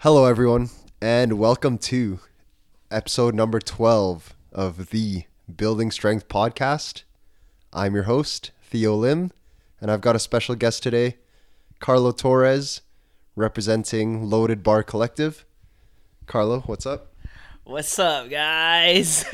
[0.00, 0.68] Hello, everyone,
[1.00, 2.20] and welcome to
[2.90, 5.24] episode number 12 of the
[5.56, 7.04] Building Strength podcast.
[7.72, 9.32] I'm your host, Theo Lim,
[9.80, 11.16] and I've got a special guest today,
[11.80, 12.82] Carlo Torres,
[13.36, 15.46] representing Loaded Bar Collective.
[16.26, 17.14] Carlo, what's up?
[17.64, 19.24] What's up, guys?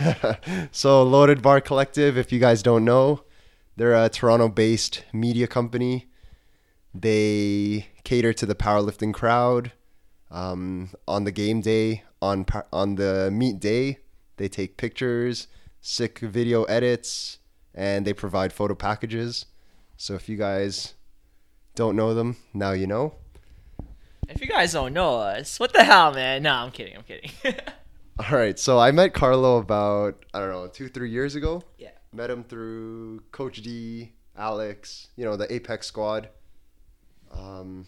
[0.72, 3.24] so, Loaded Bar Collective, if you guys don't know,
[3.76, 6.08] they're a Toronto based media company.
[6.94, 9.72] They cater to the powerlifting crowd.
[10.32, 13.98] Um, on the game day, on on the meet day,
[14.38, 15.46] they take pictures,
[15.82, 17.38] sick video edits,
[17.74, 19.44] and they provide photo packages.
[19.98, 20.94] So if you guys
[21.74, 23.14] don't know them, now you know.
[24.26, 26.44] if you guys don't know us, what the hell, man?
[26.44, 26.96] No, I'm kidding.
[26.96, 27.30] I'm kidding.
[28.18, 31.62] All right, so I met Carlo about I don't know two three years ago.
[31.78, 31.90] yeah.
[32.14, 36.28] Met him through Coach D, Alex, you know the Apex squad.
[37.30, 37.86] Um,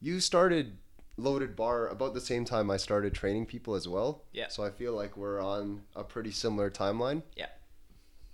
[0.00, 0.78] you started
[1.22, 4.24] loaded bar about the same time I started training people as well.
[4.32, 4.48] Yeah.
[4.48, 7.22] So I feel like we're on a pretty similar timeline.
[7.36, 7.46] Yeah.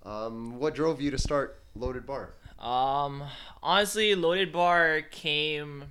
[0.05, 2.35] Um, what drove you to start loaded bar?
[2.59, 3.23] Um,
[3.63, 5.85] honestly, Loaded Bar came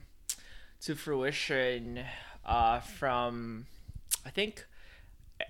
[0.81, 2.03] to fruition
[2.45, 3.67] uh, from,
[4.25, 4.65] I think,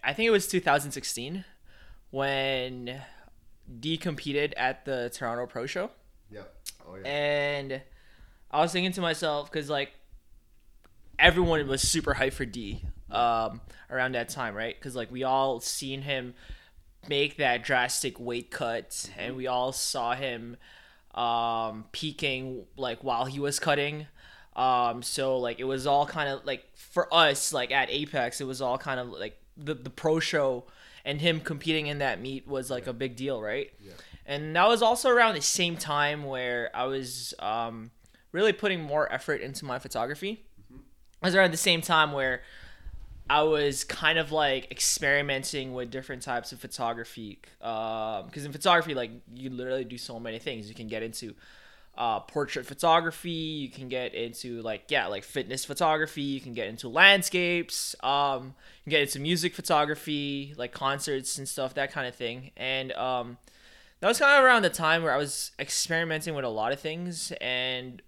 [0.03, 1.43] I think it was 2016
[2.11, 3.01] when
[3.79, 5.89] D competed at the Toronto Pro Show.
[6.31, 6.43] Yeah.
[6.87, 7.07] Oh yeah.
[7.07, 7.81] And
[8.51, 9.93] I was thinking to myself, because like
[11.19, 14.75] everyone was super hyped for D um, around that time, right?
[14.77, 16.33] Because like we all seen him
[17.07, 20.57] make that drastic weight cut, and we all saw him
[21.15, 24.07] um, peaking like while he was cutting.
[24.55, 28.45] Um, so like it was all kind of like for us like at Apex, it
[28.45, 30.65] was all kind of like the the pro show
[31.07, 33.71] and him competing in that meet was like a big deal, right?
[33.79, 33.93] Yeah.
[34.25, 37.91] And that was also around the same time where I was um,
[38.33, 40.46] really putting more effort into my photography.
[41.21, 42.41] Was around the same time where
[43.29, 47.39] I was kind of like experimenting with different types of photography.
[47.59, 50.69] Because in photography, like you literally do so many things.
[50.69, 51.35] You can get into
[51.97, 53.29] uh, portrait photography.
[53.29, 56.21] You can get into like yeah, like fitness photography.
[56.21, 57.95] You can get into landscapes.
[58.01, 58.53] Um,
[58.83, 62.51] you can get into music photography, like concerts and stuff, that kind of thing.
[62.55, 63.37] And um,
[63.99, 66.79] that was kind of around the time where I was experimenting with a lot of
[66.79, 68.01] things and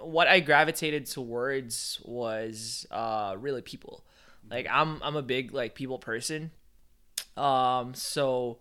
[0.00, 4.04] what I gravitated towards was uh, really people.
[4.50, 6.50] Like I'm I'm a big like people person.
[7.36, 8.58] Um so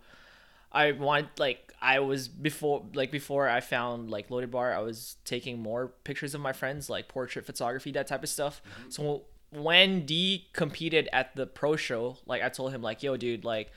[0.72, 5.18] I want like I was before like before I found like loaded bar I was
[5.26, 8.62] taking more pictures of my friends like portrait photography that type of stuff.
[8.90, 13.44] So when D competed at the pro show, like I told him like yo dude
[13.44, 13.72] like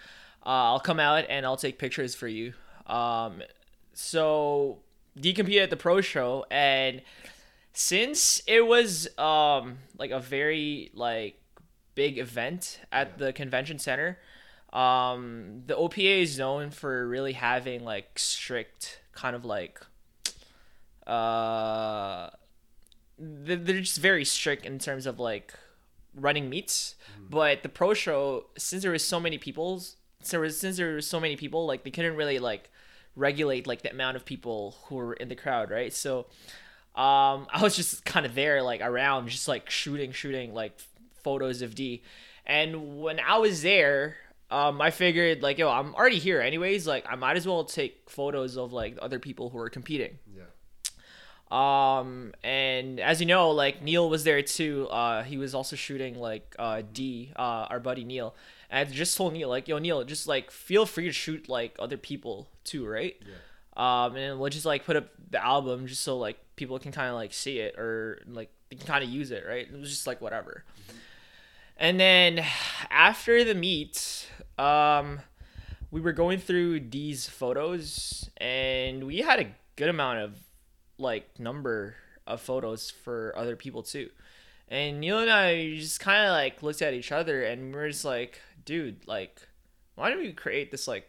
[0.44, 2.52] uh, I'll come out and I'll take pictures for you.
[2.86, 3.42] Um
[3.94, 4.80] so
[5.18, 7.00] D competed at the pro show and
[7.72, 11.40] since it was um like a very like
[11.94, 14.18] big event at the convention center
[14.72, 19.80] um the opa is known for really having like strict kind of like
[21.06, 22.30] uh
[23.18, 25.54] they're they're just very strict in terms of like
[26.14, 26.94] running meets.
[27.30, 30.94] But the pro show since there was so many people since there was since there
[30.94, 32.70] was so many people like they couldn't really like
[33.14, 35.92] regulate like the amount of people who were in the crowd right?
[35.92, 36.26] So
[36.94, 40.78] um i was just kind of there like around just like shooting shooting like
[41.22, 42.02] photos of d.
[42.46, 44.16] And when i was there
[44.50, 48.10] um i figured like yo i'm already here anyways like i might as well take
[48.10, 50.18] photos of like other people who are competing.
[50.36, 50.42] Yeah.
[51.50, 54.88] um and as you know like neil was there too.
[54.90, 58.34] Uh he was also shooting like uh d uh our buddy neil.
[58.70, 61.76] And I just told neil like yo neil just like feel free to shoot like
[61.78, 63.16] other people too right?
[63.20, 64.04] Yeah.
[64.06, 67.08] um and we'll just like put up the album just so like people can kind
[67.08, 69.66] of like see it or like they can kind of use it right?
[69.66, 70.62] It was just like whatever.
[71.76, 72.44] And then
[72.88, 74.28] after the meet
[74.58, 75.18] um
[75.90, 80.36] we were going through these photos and we had a good amount of
[80.98, 81.96] like number
[82.28, 84.08] of photos for other people too.
[84.68, 87.90] And neil and i just kind of like looked at each other and we are
[87.90, 89.42] just like dude like
[89.96, 91.08] why don't we create this like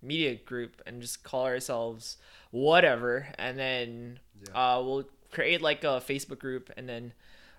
[0.00, 2.18] media group and just call ourselves
[2.50, 3.28] whatever?
[3.38, 4.76] And then Yeah.
[4.76, 7.12] uh, we'll create like a facebook group and then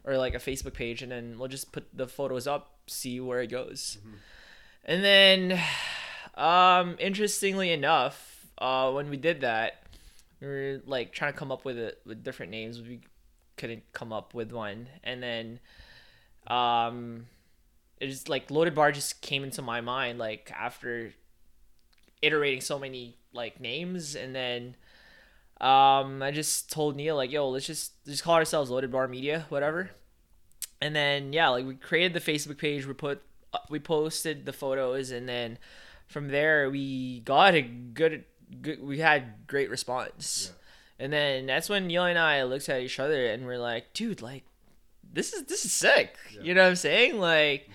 [0.04, 3.42] or like a facebook page and then we'll just put the photos up see where
[3.42, 3.98] it goes.
[4.86, 5.60] And then
[6.36, 9.84] um interestingly enough uh when we did that
[10.40, 12.82] we were like trying to come up with it with different names.
[12.82, 13.02] We
[13.58, 14.88] couldn't come up with one.
[15.04, 15.60] And then
[16.48, 17.26] um
[18.00, 21.14] it just like loaded bar just came into my mind like after
[22.22, 24.16] iterating so many like names.
[24.16, 24.76] And then
[25.60, 29.46] um, I just told Neil like, yo, let's just just call ourselves Loaded Bar Media,
[29.50, 29.92] whatever.
[30.82, 32.86] And then yeah, like we created the Facebook page.
[32.86, 33.22] We put
[33.54, 35.58] uh, we posted the photos, and then
[36.08, 38.26] from there we got a good
[38.62, 38.84] good.
[38.84, 40.54] We had great response.
[41.00, 44.22] And then that's when Neil and I looked at each other and we're like, dude,
[44.22, 44.44] like
[45.14, 46.16] this is this is sick.
[46.42, 47.20] You know what I'm saying?
[47.20, 47.70] Like,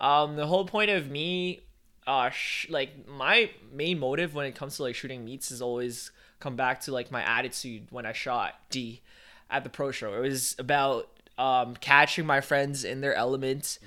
[0.00, 1.60] um, the whole point of me,
[2.06, 6.10] uh, sh- like my main motive when it comes to like shooting meets is always
[6.40, 9.02] come back to like my attitude when I shot D
[9.50, 10.14] at the pro show.
[10.14, 11.08] It was about
[11.38, 13.78] um catching my friends in their element,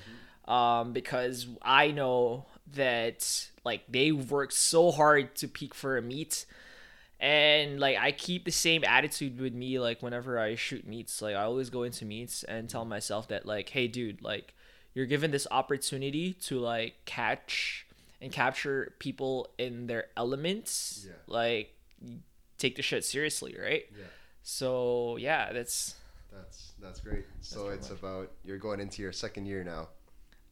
[0.48, 6.46] um, because I know that like they work so hard to peak for a meet
[7.20, 11.36] and like I keep the same attitude with me like whenever I shoot meets like
[11.36, 14.54] I always go into meets and tell myself that like hey dude like
[14.94, 17.86] you're given this opportunity to like catch
[18.22, 21.14] and capture people in their elements Yeah.
[21.28, 21.76] like
[22.62, 24.06] take the shit seriously right Yeah.
[24.44, 25.96] so yeah that's
[26.32, 27.26] That's that's great.
[27.42, 28.00] So pretty it's much.
[28.00, 29.84] about you're going into your second year now.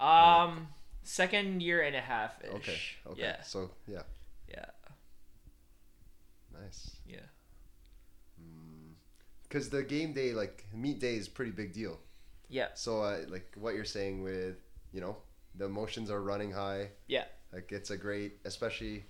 [0.05, 0.67] um
[1.03, 2.77] second year and a half Okay.
[3.11, 3.21] Okay.
[3.21, 4.03] yeah So yeah,
[4.55, 4.69] yeah
[6.53, 6.81] nice.
[7.07, 7.25] yeah
[9.43, 11.97] Because the game day, like meet day, is pretty big deal.
[12.49, 14.57] yeah So uh, like what you're saying with
[14.91, 15.17] you know
[15.55, 16.89] the emotions are running high.
[17.07, 19.05] yeah Like it's a great, especially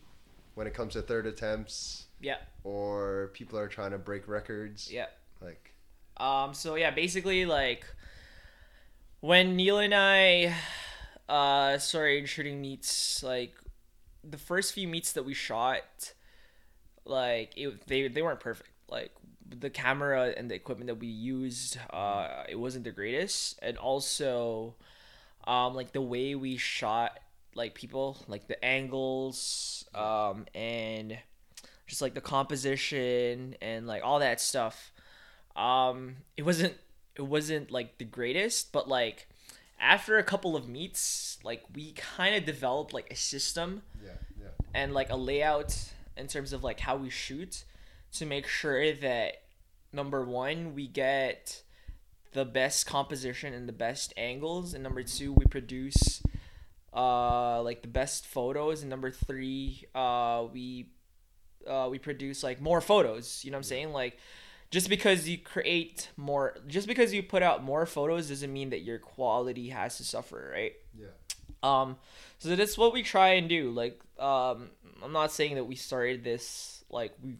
[0.55, 4.91] when it comes to third attempts yeah or people are trying to break records.
[4.91, 5.07] yeah
[5.41, 5.73] Like
[6.17, 7.85] Um, so yeah, basically like
[9.21, 10.53] when Neil and I
[11.27, 13.53] uh started shooting meets, like
[14.23, 16.13] the first few meets that we shot,
[17.05, 18.69] like it, they they weren't perfect.
[18.89, 19.11] Like
[19.47, 24.75] the camera and the equipment that we used, uh, it wasn't the greatest, and also,
[25.47, 27.19] um, like the way we shot
[27.55, 31.17] like people, like the angles, um, and
[31.89, 34.93] just like the composition and like all that stuff.
[35.55, 36.75] Um it wasn't
[37.15, 39.27] it wasn't like the greatest but like
[39.79, 44.47] after a couple of meets like we kind of developed like a system yeah, yeah,
[44.73, 47.65] and like a layout in terms of like how we shoot
[48.13, 49.33] to make sure that
[49.91, 51.61] number one we get
[52.31, 56.21] the best composition and the best angles and number two we produce
[56.93, 60.89] uh like the best photos and number three uh we
[61.67, 64.17] uh we produce like more photos you know what i'm saying like
[64.71, 68.81] just because you create more just because you put out more photos doesn't mean that
[68.81, 71.07] your quality has to suffer right yeah.
[71.63, 71.97] um,
[72.39, 73.69] so that's what we try and do.
[73.69, 74.69] Like, um,
[75.03, 77.35] I'm not saying that we started this like we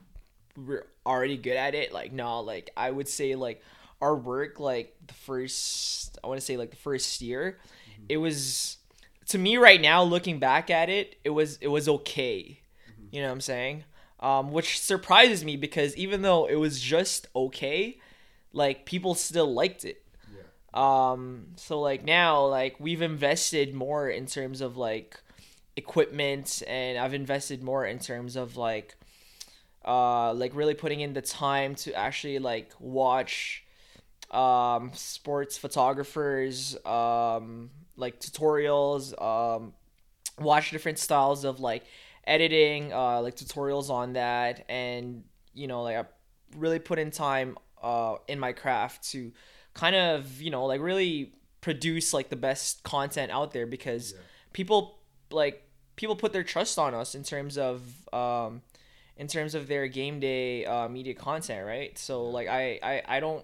[0.57, 1.93] we were already good at it.
[1.93, 3.63] Like, no, like I would say like
[4.01, 7.59] our work like the first I want to say like the first year,
[8.09, 8.77] it was
[9.27, 12.59] to me right now looking back at it, it was it was okay.
[13.11, 13.85] You know what I'm saying?
[14.21, 17.99] Um, which surprises me because even though it was just okay,
[18.51, 21.11] like people still liked it Yeah.
[21.13, 25.19] um so like now like we've invested more in terms of like
[25.77, 28.95] equipment and i've invested more in terms of like
[29.85, 33.63] uh like really putting in the time to actually like watch
[34.31, 39.73] um sports photographers um like tutorials um
[40.39, 41.83] watch different styles of like
[42.29, 45.23] editing uh like tutorials on that and
[45.53, 46.05] you know like i
[46.57, 49.31] really put in time uh in my craft to
[49.73, 54.19] kind of you know like really produce like the best content out there because Yeah.
[54.53, 54.99] people
[55.31, 55.63] like
[55.95, 57.81] people put their trust on us in terms of
[58.13, 58.61] um
[59.17, 61.97] in terms of their game day uh, media content right?
[61.97, 63.43] So like I, I i don't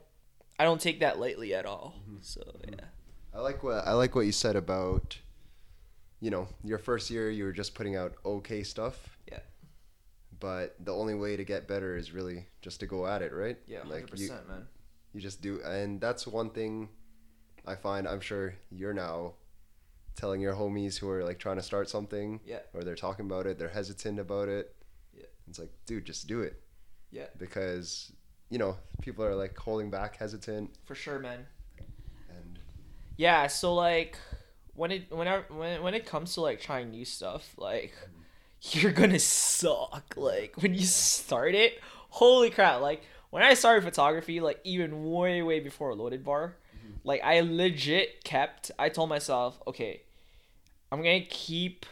[0.58, 1.94] i don't take that lightly at all.
[2.22, 2.86] So yeah.
[3.34, 5.20] I like what I like what you said about,
[6.22, 9.18] you know, your first year you were just putting out okay stuff.
[9.32, 9.40] Yeah.
[10.40, 13.58] But the only way to get better is really just to go at it, right?
[13.68, 14.68] yeah 100% Like you, man
[15.14, 16.90] you just do, and that's one thing
[17.66, 18.06] I find.
[18.08, 19.34] I'm sure you're now
[20.18, 22.60] telling your homies who are like trying to start something, Yeah.
[22.74, 24.76] or they're talking about it, they're hesitant about it.
[25.18, 25.24] Yeah.
[25.48, 26.62] It's like, dude, just do it.
[27.12, 27.28] Yeah.
[27.38, 28.12] Because
[28.50, 31.46] you know people are like holding back, hesitant, for sure man
[32.30, 32.60] and
[33.18, 34.18] yeah so like
[34.76, 37.94] when it whenever when, when it comes to like trying new stuff like
[38.72, 41.80] you're gonna suck like when you start it
[42.10, 46.94] holy crap like when i started photography like even way way before loaded bar mm-hmm.
[47.04, 50.02] like i legit kept i told myself okay
[50.92, 51.86] i'm gonna keep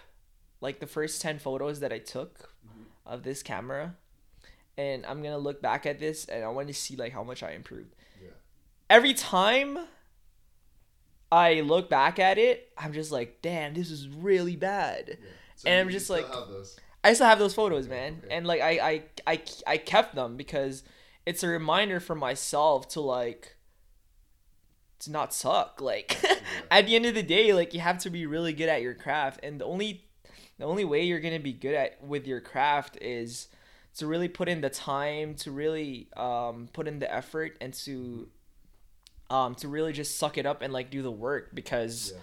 [0.61, 2.83] like the first 10 photos that i took mm-hmm.
[3.05, 3.95] of this camera
[4.77, 7.43] and i'm gonna look back at this and i want to see like how much
[7.43, 7.95] i improved.
[8.21, 8.29] Yeah.
[8.89, 9.77] every time
[11.33, 15.17] I look back at it, I'm just like, damn, this is really bad.
[15.55, 16.25] So And I'm just like-
[17.03, 18.33] I still have those photos, man, Okay.
[18.35, 20.83] and like I, I I I kept them because
[21.25, 23.55] it's a reminder for myself to like
[24.99, 25.81] to not suck.
[25.81, 26.17] Like
[26.71, 28.93] at the end of the day, like you have to be really good at your
[28.93, 30.05] craft, and the only
[30.59, 33.47] the only way you're gonna be good at with your craft is
[33.97, 38.29] to really put in the time, to really um, put in the effort, and to
[39.33, 42.19] um, to really just suck it up and like do the work because Yeah.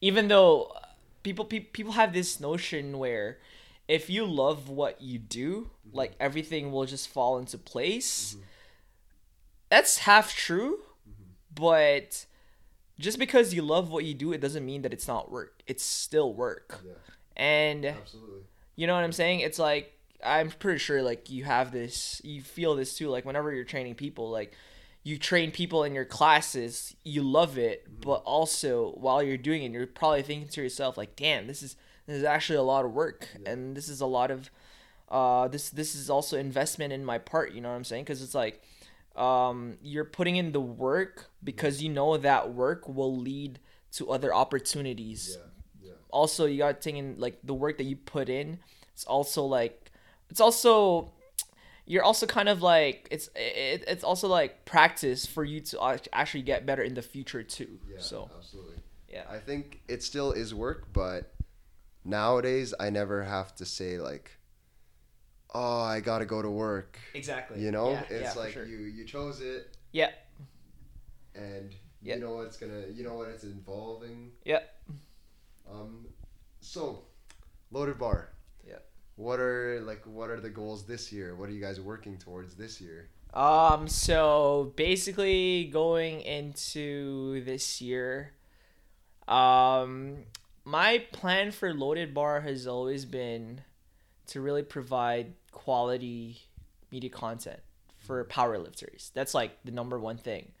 [0.00, 0.74] even though
[1.22, 3.38] people pe- people have this notion where
[3.86, 5.96] if you love what you do mm-hmm.
[5.98, 8.44] like everything will just fall into place mm-hmm.
[9.68, 11.32] that's half true mm-hmm.
[11.54, 12.24] but
[12.98, 15.84] just because you love what you do it doesn't mean that it's not work it's
[15.84, 16.92] still work Yeah.
[17.36, 18.40] and Absolutely.
[18.74, 19.40] you know what I'm saying?
[19.40, 19.92] It's like
[20.24, 23.96] I'm pretty sure like you have this you feel this too like whenever you're training
[23.96, 24.54] people like
[25.04, 29.70] you train people in your classes, you love it, but also while you're doing it,
[29.72, 32.92] you're probably thinking to yourself like, "Damn, this is this is actually a lot of
[32.92, 34.50] work and this is a lot of
[35.10, 38.06] uh this this is also investment in my part, you know what I'm saying?
[38.06, 38.62] Cuz it's like
[39.14, 43.60] um you're putting in the work because you know that work will lead
[43.92, 45.88] to other opportunities Yeah.
[45.88, 45.92] Yeah.
[46.10, 48.58] also you got to take in like the work that you put in
[48.92, 49.92] it's also like
[50.30, 51.12] it's also
[51.86, 55.78] you're also kind of like it's it, it's also like practice for you to
[56.12, 58.00] actually get better in the future too Yeah.
[58.00, 58.76] so absolutely.
[59.08, 61.32] yeah I think it still is work, but
[62.04, 64.30] nowadays I never have to say like,
[65.54, 68.64] "Oh, I gotta go to work." exactly You know, yeah, it's yeah, like sure.
[68.66, 70.10] you you chose it, yeah
[71.34, 72.14] and Yeah.
[72.16, 74.32] you know what's gonna, you know what it's involving.
[74.44, 74.60] Yeah.
[75.70, 76.06] Um,
[76.60, 77.04] so,
[77.70, 78.30] loaded bar.
[79.16, 81.34] What are like what are the goals this year?
[81.36, 83.08] What are you guys working towards this year?
[83.32, 88.32] Um, so basically going into this year,
[89.26, 90.18] um,
[90.64, 93.62] my plan for Loaded Bar has always been
[94.28, 96.42] to really provide quality
[96.90, 97.60] media content
[97.98, 99.12] for powerlifters.
[99.14, 100.52] That's like the number one thing,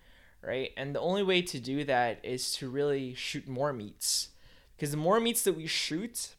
[0.42, 0.70] right?
[0.76, 4.30] And the only way to do that is to really shoot more meets.
[4.76, 6.34] Because the more meets that we shoot,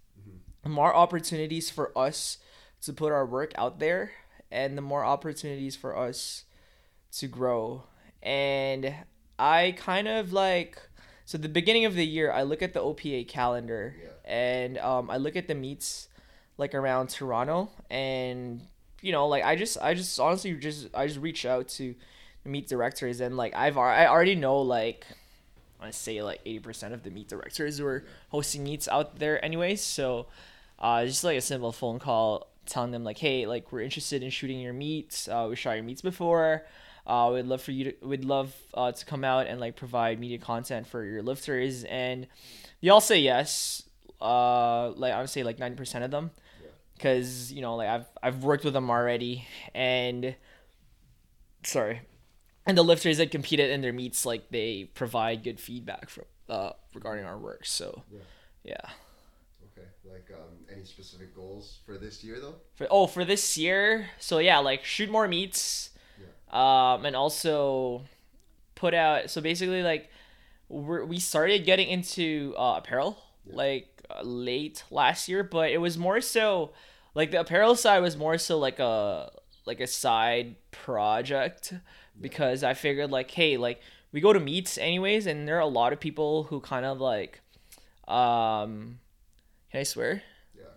[0.69, 2.37] more opportunities for us
[2.81, 4.11] to put our work out there
[4.51, 6.43] and the more opportunities for us
[7.13, 7.83] to grow.
[8.23, 8.93] And
[9.37, 10.79] I kind of like
[11.25, 14.09] so the beginning of the year I look at the OPA calendar Yeah.
[14.31, 16.07] and um, I look at the meets
[16.57, 18.61] like around Toronto and
[19.01, 21.95] you know like I just I just honestly just I just reach out to
[22.43, 25.05] the meet directors and like I've I already know like
[25.81, 29.81] I say like 80% of the meet directors who are hosting meets out there anyways
[29.81, 30.27] so
[30.79, 34.29] uh, just like a simple phone call telling them like hey like we're interested in
[34.31, 36.65] shooting your meets uh, we shot your meets before.
[37.07, 40.19] Uh, we'd love for you to we'd love uh, to come out and like provide
[40.19, 41.83] media content for your lifters.
[41.83, 42.25] And
[42.81, 43.83] they all say yes
[44.21, 46.31] uh like i would say like 90% of them.
[46.95, 49.45] Because you know like i've i've worked with them already.
[49.75, 50.35] And
[51.63, 52.01] sorry.
[52.65, 56.71] And the lifters that competed in their meets like they provide good feedback from uh
[56.95, 57.65] regarding our work.
[57.65, 58.19] So Yeah.
[58.63, 58.89] yeah
[60.11, 62.55] like um, any specific goals for this year though?
[62.75, 64.07] for oh for this year?
[64.19, 65.91] So yeah like shoot more meets.
[66.51, 68.03] Um and also
[68.75, 70.09] put out so basically like
[70.69, 75.97] we're, we started getting into uh, apparel like uh, late last year but it was
[75.97, 76.71] more so
[77.13, 79.31] like the apparel side was more so like a
[79.65, 81.73] like a side project
[82.19, 83.81] because i figured like hey like
[84.11, 86.99] we go to meets anyways and there are a lot of people who kind of
[86.99, 87.41] like
[88.07, 88.99] um
[89.75, 90.21] can i swear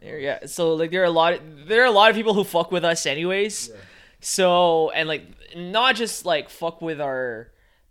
[0.02, 0.16] Yeah.
[0.16, 0.46] yeah.
[0.46, 2.84] So like there are a lot there are a lot of people who fuck with
[2.84, 3.68] us anyways.
[3.68, 3.80] Yeah.
[4.20, 5.24] So and like
[5.56, 7.50] not just like fuck with our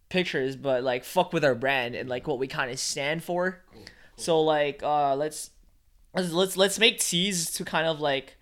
[0.10, 3.62] pictures, but like fuck with our brand and like what we kind of stand for.
[4.16, 5.52] So like uh let's
[6.14, 8.38] let's let's let's make tees to kind of like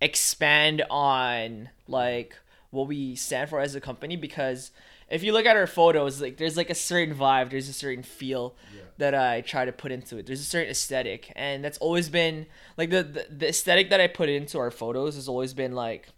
[0.00, 2.34] expand on like
[2.70, 4.70] what we stand for as a company because
[5.10, 8.02] if you look at our photos like there's like a certain vibe there's a certain
[8.02, 8.82] feel Yeah.
[8.98, 12.46] that i try to put into it there's a certain aesthetic and that's always been
[12.76, 16.08] like the, the the aesthetic that i put into our photos has always been like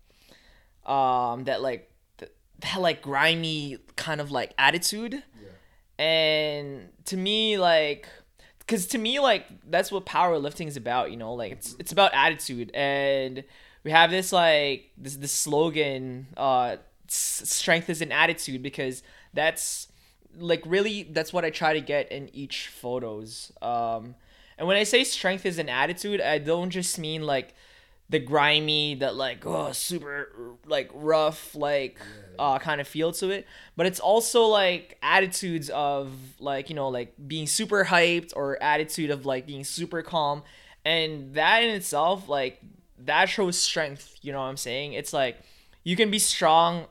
[0.87, 6.05] um that like th- that like grimy kind of like attitude Yeah.
[6.05, 8.07] and to me like
[8.59, 12.13] because to me like that's what powerlifting is about you know like it's it's about
[12.15, 13.45] attitude and
[13.85, 16.77] we have this like this this slogan uh
[17.15, 19.03] strength is an attitude because
[19.35, 19.89] that's
[20.39, 24.15] like really that's what i try to get in each photos um
[24.59, 27.55] and when i say strength is an attitude i don't just mean like
[28.09, 31.99] the grimy that like oh super like rough like
[32.39, 36.89] uh kind of feel to it but it's also like attitudes of like you know
[36.89, 40.43] like being super hyped or attitude of like being super calm
[40.85, 42.61] and that in itself like
[43.07, 44.17] that shows strength.
[44.23, 44.93] You know what I'm saying?
[44.95, 45.39] It's like
[45.85, 46.87] you can be strong.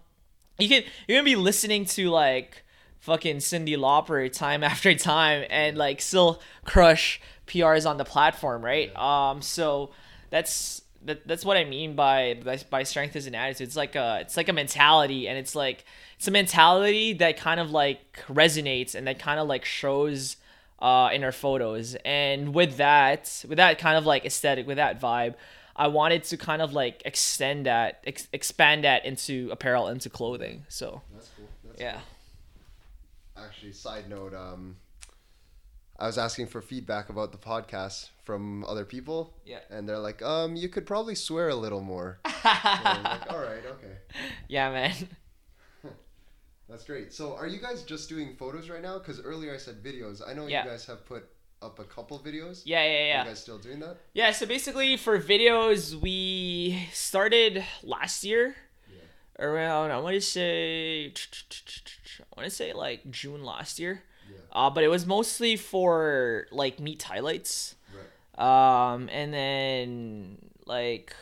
[0.62, 2.64] You can you can be listening to like
[3.00, 8.96] fucking Cyndi Lauper time after time and like still crush PRs on the platform, right?
[8.96, 9.92] Um, so
[10.30, 13.68] that's that, that's what I mean by, by by strength is an attitude.
[13.68, 15.86] It's like a it's like a mentality, and it's like
[16.18, 20.38] it's a mentality that kind of like resonates and that kind of like shows
[20.80, 21.96] uh, in our photos.
[22.06, 25.36] And with that, with that kind of like aesthetic, with that vibe,
[25.76, 30.66] I wanted to kind of like extend that, ex- expand that into apparel, into clothing.
[30.70, 31.48] So That's cool.
[31.66, 32.00] That's yeah.
[33.36, 33.46] cool.
[33.46, 34.78] Actually, side note, um,
[35.98, 39.34] I was asking for feedback about the podcast from other people.
[39.46, 39.60] Yeah.
[39.70, 42.20] And they're like, um, you could probably swear a little more.
[42.42, 43.94] So like, all right, okay.
[44.48, 44.94] Yeah, man.
[46.70, 47.14] That's great.
[47.14, 48.98] So, are you guys just doing photos right now?
[48.98, 50.22] Because earlier I said videos.
[50.28, 50.64] I know Yeah.
[50.64, 51.26] you guys have put
[51.62, 52.64] up a couple videos.
[52.66, 53.24] Yeah, yeah, Are yeah.
[53.24, 53.98] you guys still doing that?
[54.14, 58.56] Yeah, so basically for videos, we started last year
[59.42, 64.04] around I want to say I want to say like June last year.
[64.30, 64.38] Yeah.
[64.52, 67.76] Uh, but it was mostly for like meet highlights.
[68.38, 68.94] Right.
[68.94, 71.16] Um, and then like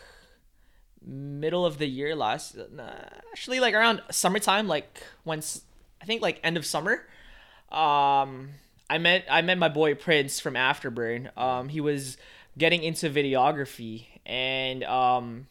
[1.04, 2.92] middle of the year last, nah,
[3.32, 5.64] actually like around summertime, like once
[6.02, 7.06] I think like end of summer.
[7.72, 8.50] Um,
[8.90, 11.36] I met I met my boy Prince from Afterburn.
[11.38, 12.18] Um, he was
[12.58, 15.48] getting into videography, and um,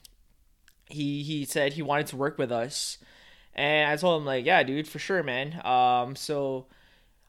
[0.87, 2.99] he he said he wanted to work with us,
[3.55, 5.61] and I told him like, yeah, dude, for sure, man.
[5.65, 6.67] Um, so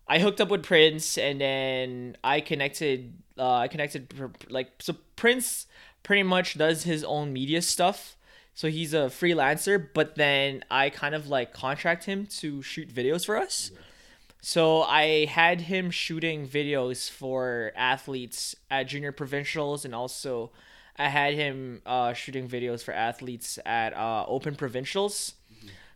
[0.07, 3.13] I hooked up with Prince, and then I connected.
[3.37, 4.13] Uh, I connected
[4.49, 4.95] like so.
[5.15, 5.67] Prince
[6.01, 8.15] pretty much does his own media stuff,
[8.55, 9.87] so he's a freelancer.
[9.93, 13.71] But then I kind of like contract him to shoot videos for us.
[14.41, 20.51] So I had him shooting videos for athletes at junior provincials, and also
[20.97, 25.33] I had him uh, shooting videos for athletes at uh, open provincials.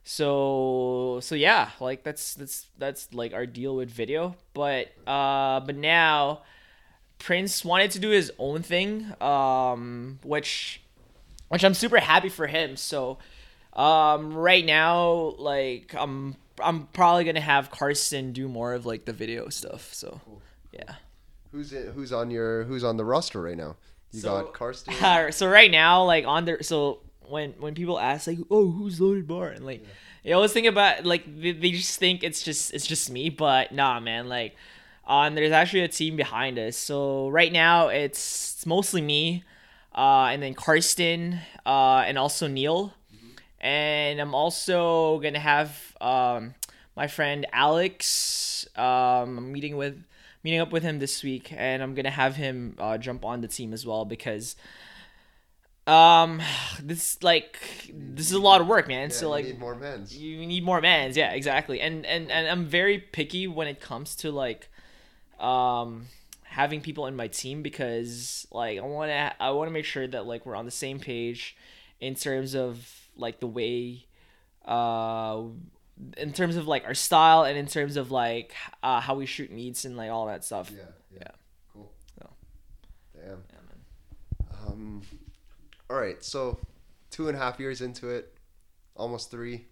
[0.04, 4.36] So so yeah, like that's that's that's like our deal with video.
[4.54, 6.42] But uh, but now
[7.20, 10.82] Prince wanted to do his own thing, um, which
[11.48, 12.76] which I'm super happy for him.
[12.76, 13.18] So
[13.74, 19.14] um, right now, like I'm I'm probably gonna have Carson do more of like the
[19.14, 19.94] video stuff.
[19.94, 20.20] So
[20.72, 20.96] yeah.
[21.52, 23.76] Who's it, Who's on your Who's on the roster right now?
[24.12, 24.94] You So- got Karsten.
[25.32, 29.28] so right now, like on there, so when when people ask like, oh, who's loaded
[29.28, 29.84] bar, and like,
[30.24, 33.72] you always think about like they, they just think it's just it's just me, but
[33.72, 34.56] nah, man, like,
[35.08, 36.78] um, there's actually a team behind us.
[36.78, 39.44] So right now it's, it's mostly me,
[39.96, 42.94] uh, and then Karsten, uh, and also Neil,
[43.64, 46.54] and I'm also gonna have um
[46.96, 48.68] my friend Alex.
[48.76, 50.04] Um, I'm meeting with
[50.44, 53.48] meeting up with him this week, and I'm gonna have him uh, jump on the
[53.48, 54.56] team as well because
[55.88, 56.42] um
[56.84, 57.58] this like
[57.94, 59.10] this is a lot of work, man.
[59.10, 60.16] Yeah, so you like need more men's.
[60.16, 64.16] you need more mans yeah exactly and and and i'm very picky when it comes
[64.18, 64.70] to like
[65.40, 66.06] um
[66.44, 70.08] having people in my team because like i want to i want to make sure
[70.08, 71.56] that like we're on the same page
[72.00, 74.06] in terms of like the way
[74.66, 75.42] uh
[76.18, 79.52] in terms of like our style and in terms of like uh, how we shoot
[79.52, 81.20] meets and like all that stuff Yeah, yeah.
[81.20, 81.32] Yeah.
[81.72, 81.92] Cool.
[82.18, 82.30] So.
[83.16, 83.26] Damn.
[83.26, 84.68] Yeah, man.
[84.68, 85.02] Um,
[85.90, 86.58] all right, so
[87.12, 88.34] two and a half years into it,
[88.96, 89.66] almost three.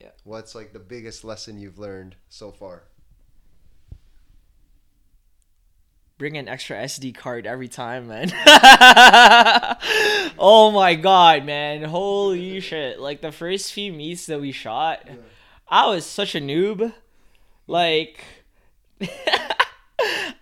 [0.00, 0.08] Yeah.
[0.24, 2.84] What's like the biggest lesson you've learned so far?
[6.18, 8.30] Bring an extra SD card every time, man.
[10.38, 11.84] oh my god, man.
[11.84, 12.98] Holy shit.
[13.00, 15.08] Like the first few meets that we shot,
[15.68, 16.92] I was such a noob.
[17.68, 18.24] Like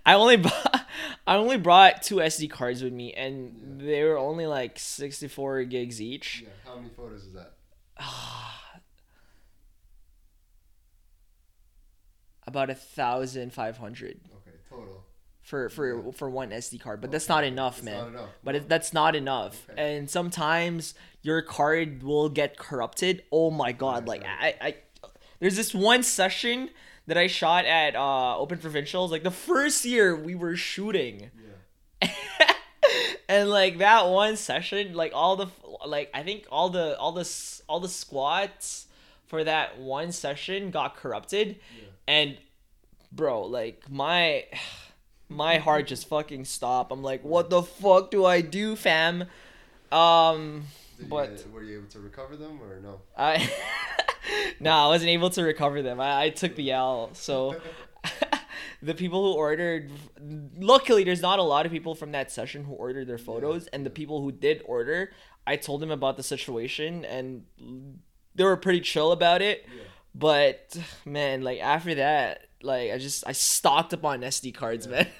[0.07, 0.87] I only bought
[1.27, 6.01] I only brought two SD cards with me and they were only like 64 gigs
[6.01, 6.43] each.
[6.43, 6.51] Yeah.
[6.65, 7.55] How many photos is that?
[12.47, 15.06] About a thousand five hundred Okay, total.
[15.47, 17.99] For for for one SD card, but that's not enough, It's man.
[17.99, 18.29] not enough.
[18.45, 19.97] but it, that's not enough Okay.
[19.97, 24.75] and sometimes your card will get corrupted oh my god like I, I
[25.41, 26.71] there's this one session
[27.09, 31.31] that i shot at uh open provincials like the first year we were shooting
[32.03, 32.11] Yeah.
[33.29, 35.47] and like that one session like all the
[35.87, 37.29] like i think all the all the
[37.69, 38.87] all the squats
[39.27, 41.57] for that one session got corrupted
[42.07, 42.37] and
[43.13, 44.45] bro like my
[45.29, 49.25] my heart just fucking stopped i'm like what the fuck do i do fam?
[49.93, 50.65] Um
[50.99, 53.01] Did but you, were you able to recover them or no?
[53.17, 53.51] i
[54.61, 56.01] no i wasn't able to recover them.
[56.01, 57.57] I, I took the l so
[58.83, 59.91] the people who ordered
[60.59, 63.85] luckily there's not a lot of people from that session who ordered their photos and
[63.85, 65.11] the people who did order
[65.47, 67.45] I told them about the situation and
[68.35, 69.67] they were pretty chill about it.
[70.15, 75.07] But man, like after that, like I just I stocked up on SD cards, man.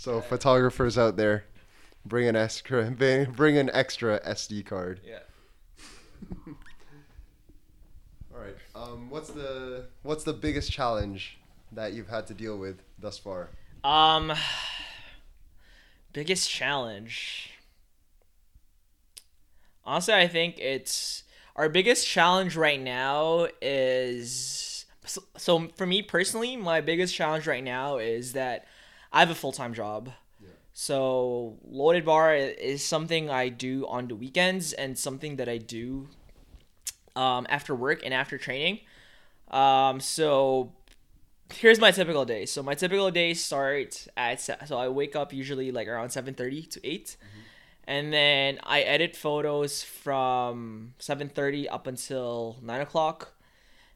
[0.00, 1.44] So photographers out there,
[2.06, 5.02] bring an extra, bring bring an extra SD card.
[5.06, 5.18] yeah.
[8.34, 8.56] All right.
[8.74, 11.38] Um, what's the what's the biggest challenge
[11.72, 13.50] that you've had to deal with thus far?
[13.84, 14.32] Um,
[16.14, 17.50] biggest challenge.
[19.84, 21.24] Honestly, I think it's
[21.56, 24.69] our biggest challenge right now is
[25.10, 28.66] so, so for me personally, my biggest challenge right now is that
[29.12, 30.10] I have a full time job.
[30.72, 36.08] So loaded bar is something I do on the weekends and something that I do
[37.16, 38.80] um, after work and after training.
[39.50, 40.72] Um, so
[41.52, 42.46] here's my typical day.
[42.46, 46.62] So my typical day starts at so I wake up usually like around seven thirty
[46.62, 47.16] to 8
[47.84, 53.34] and then I edit photos from seven thirty up until nine o'clock,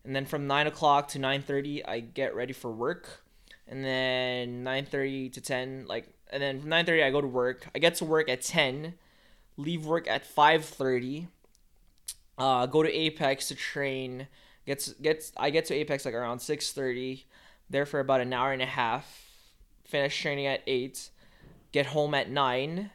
[0.04, 3.24] and then from nine o'clock to nine thirty I get ready for work,
[3.66, 7.26] and then nine thirty to ten like and then from nine thirty I go to
[7.26, 7.68] work.
[7.74, 8.94] I get to work at ten,
[9.56, 11.28] leave work at five thirty.
[12.36, 14.28] Uh, go to Apex to train.
[14.66, 17.26] Gets gets I get to Apex like around six thirty.
[17.70, 19.22] There for about an hour and a half.
[19.84, 21.10] Finish training at eight.
[21.72, 22.90] Get home at nine,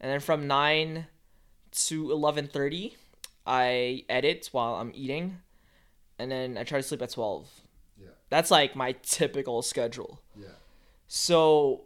[0.00, 1.06] and then from nine
[1.72, 2.96] to eleven thirty,
[3.46, 5.38] I edit while I'm eating,
[6.18, 7.48] and then I try to sleep at twelve.
[8.00, 8.08] Yeah.
[8.30, 10.20] That's like my typical schedule.
[10.38, 10.48] Yeah.
[11.06, 11.84] So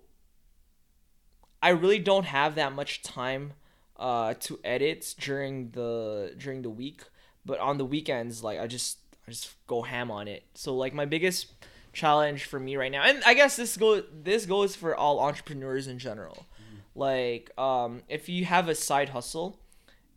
[1.63, 3.53] I really don't have that much time
[3.97, 7.03] uh, to edit during the during the week,
[7.47, 10.45] but on the weekends, like I just I just go ham on it.
[10.55, 11.53] So like my biggest
[11.93, 15.87] challenge for me right now, and I guess this go this goes for all entrepreneurs
[15.87, 16.47] in general.
[16.95, 19.59] Like um, if you have a side hustle,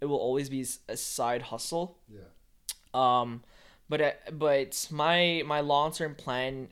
[0.02, 1.98] it will always be a side hustle.
[2.10, 2.22] Yeah.
[2.94, 3.44] Um,
[3.90, 6.70] but uh, but my my long term plan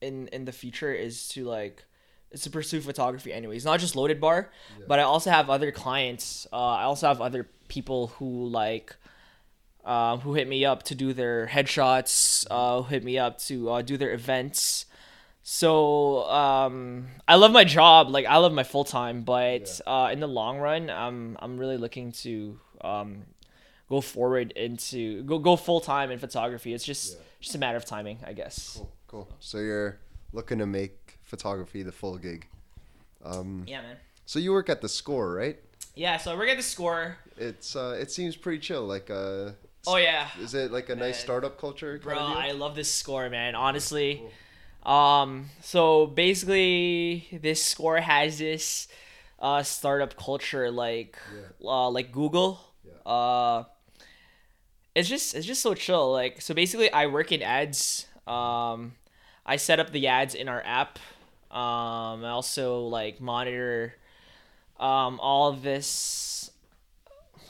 [0.00, 1.84] in in the future is to like
[2.30, 4.50] is to pursue photography anyways not just loaded bar
[4.88, 8.96] but i also have other clients uh, i also have other people who like
[9.84, 13.68] uh, who hit me up to do their headshots uh, who hit me up to
[13.70, 14.86] uh, do their events.
[15.42, 20.20] So um, i love my job like i love my full time but uh, in
[20.20, 23.24] the long run i'm i'm really looking to um,
[23.88, 27.18] go forward into go go full time in photography it's just Yeah.
[27.40, 28.90] just a matter of timing i guess Cool.
[29.08, 29.28] Cool.
[29.40, 29.98] So you're
[30.32, 32.46] looking to make photography the full gig.
[33.24, 35.58] Um, yeah man so you work at the Score, right?
[35.94, 38.84] yeah so we're at the score It's uh, it seems pretty chill.
[38.86, 39.52] Like uh,
[39.86, 41.24] oh yeah is it like a nice Man.
[41.26, 42.00] startup culture?
[42.02, 43.54] Bro, I love this score, man.
[43.54, 44.22] Honestly.
[44.84, 48.88] Um, so basically this score has this
[49.38, 51.16] uh startup culture like
[51.64, 52.60] uh like Google.
[52.84, 53.10] Yeah.
[53.12, 53.64] Uh
[54.94, 56.12] it's just it's just so chill.
[56.12, 58.06] Like so basically I work in ads.
[58.26, 58.94] Um
[59.44, 60.98] I set up the ads in our app.
[61.50, 63.94] Um I also like monitor
[64.78, 66.50] um all of this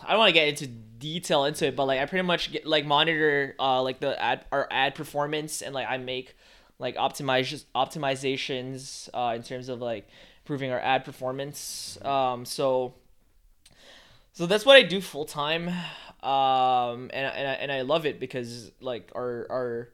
[0.06, 2.66] I don't want to get into detail into it, but like I pretty much get
[2.66, 6.34] like monitor uh like the ad our ad performance and like I make
[6.78, 10.08] like optimize optimizations uh in terms of like
[10.42, 11.98] improving our ad performance.
[12.02, 12.94] Um so
[14.32, 15.70] so that's what I do full time.
[16.24, 19.88] Um and and I, and I love it because like our our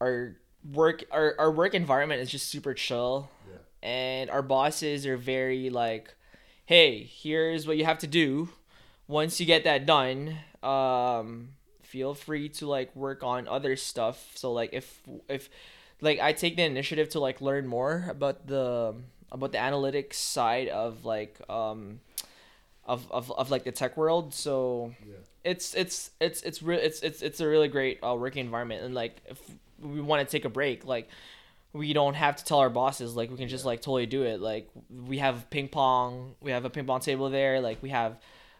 [0.00, 0.36] our
[0.72, 3.88] work our, our work environment is just super chill Yeah.
[3.88, 6.14] and our bosses are very like
[6.66, 8.50] hey here's what you have to do
[9.08, 11.50] once you get that done um
[11.82, 15.00] feel free to like work on other stuff so like if
[15.30, 15.48] if
[16.02, 18.94] like i take the initiative to like learn more about the
[19.32, 22.00] about the analytics side of like um
[22.84, 25.14] of, of, of like the tech world so Yeah.
[25.44, 28.94] It's it's it's it's real it's it's it's a really great uh, working environment and
[28.94, 29.40] like if
[29.80, 31.08] we want to take a break like
[31.72, 34.40] we don't have to tell our bosses like we can just like totally do it
[34.40, 34.68] like
[35.08, 38.18] we have ping pong we have a ping pong table there like we have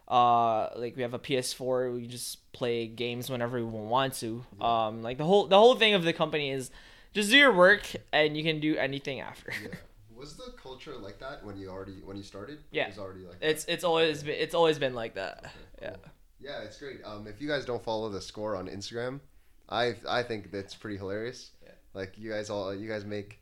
[0.08, 5.02] uh like we have a ps4 we just play games whenever we want to um
[5.02, 6.70] like the whole the whole thing of the company is
[7.12, 9.74] just do your work and you can do anything after Yeah.
[10.16, 12.58] Was the culture like that when you already when you started?
[12.70, 12.82] Yeah.
[12.84, 13.48] It was already like that?
[13.50, 15.44] it's it's always been it's always been like that
[15.80, 15.96] yeah Cool.
[16.02, 16.10] Yeah,
[16.42, 17.00] it's great.
[17.04, 19.20] Um, if you guys don't follow the score on Instagram,
[19.68, 21.50] I I think that's pretty hilarious.
[21.62, 21.70] Yeah.
[21.94, 23.38] Like you guys all you guys make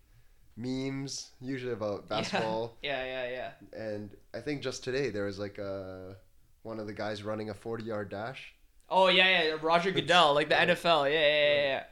[0.57, 5.59] memes usually about basketball, yeah yeah yeah and I think just today there was like
[5.59, 6.17] a
[6.65, 8.53] one of the guys running a forty yard dash.
[8.91, 10.67] oh yeah yeah roger goodell like the Yeah.
[10.67, 11.83] nfl yeah yeah yeah, yeah.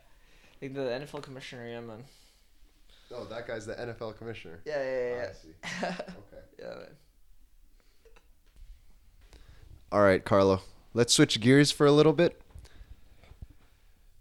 [0.62, 2.02] like the nfl commissioner yeah man
[3.14, 4.58] Oh, that guy's the NFL commissioner.
[4.64, 5.54] yeah yeah I see.
[5.86, 6.42] Okay.
[6.58, 6.88] yeah man
[9.92, 10.60] All right, Carlo.
[10.96, 12.40] Let's switch gears for a little bit.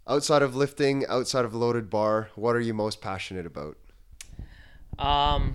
[0.06, 3.78] Outside of lifting, outside of loaded bar, what are you most passionate about?
[4.98, 5.54] Um,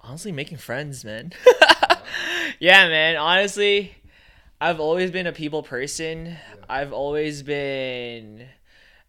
[0.00, 1.32] honestly, making friends, man.
[2.60, 3.16] yeah, man.
[3.16, 3.94] Honestly,
[4.60, 6.36] I've always been a people person.
[6.68, 8.46] I've always been,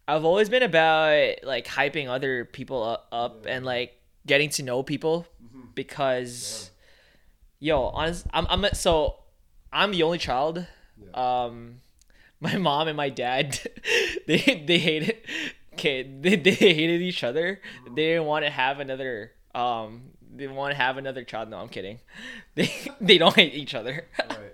[0.08, 4.82] I've always been about like hyping other people up, up and like getting to know
[4.82, 5.26] people
[5.74, 6.70] because,
[7.60, 9.16] yo, honest, I'm I'm so
[9.76, 10.66] I'm the only child.
[11.12, 11.82] Um,
[12.40, 13.60] my mom and my dad,
[14.26, 15.16] they they hated,
[15.74, 17.60] okay, they, they hated each other.
[17.94, 19.32] They didn't want to have another.
[19.54, 21.50] Um, they didn't want to have another child.
[21.50, 22.00] No, I'm kidding.
[22.54, 24.06] They they don't hate each other.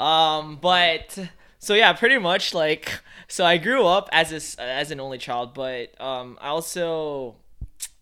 [0.00, 1.18] Um, but
[1.58, 5.52] so yeah, pretty much like so I grew up as this as an only child,
[5.52, 7.36] but um, I also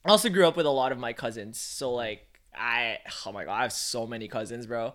[0.05, 1.59] I also grew up with a lot of my cousins.
[1.59, 4.95] So like I oh my god, I have so many cousins, bro.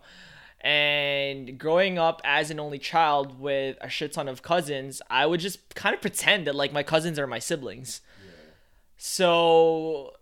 [0.64, 5.40] And growing up as an only child with a shit ton of cousins, I would
[5.40, 8.00] just kind of pretend that like my cousins are my siblings.
[8.96, 10.14] So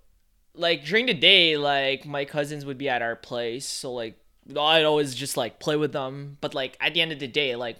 [0.53, 4.19] like during the day, like my cousins would be at our place, so like
[4.51, 6.39] I'd always just like play with them.
[6.41, 7.77] But like at the end of the day, like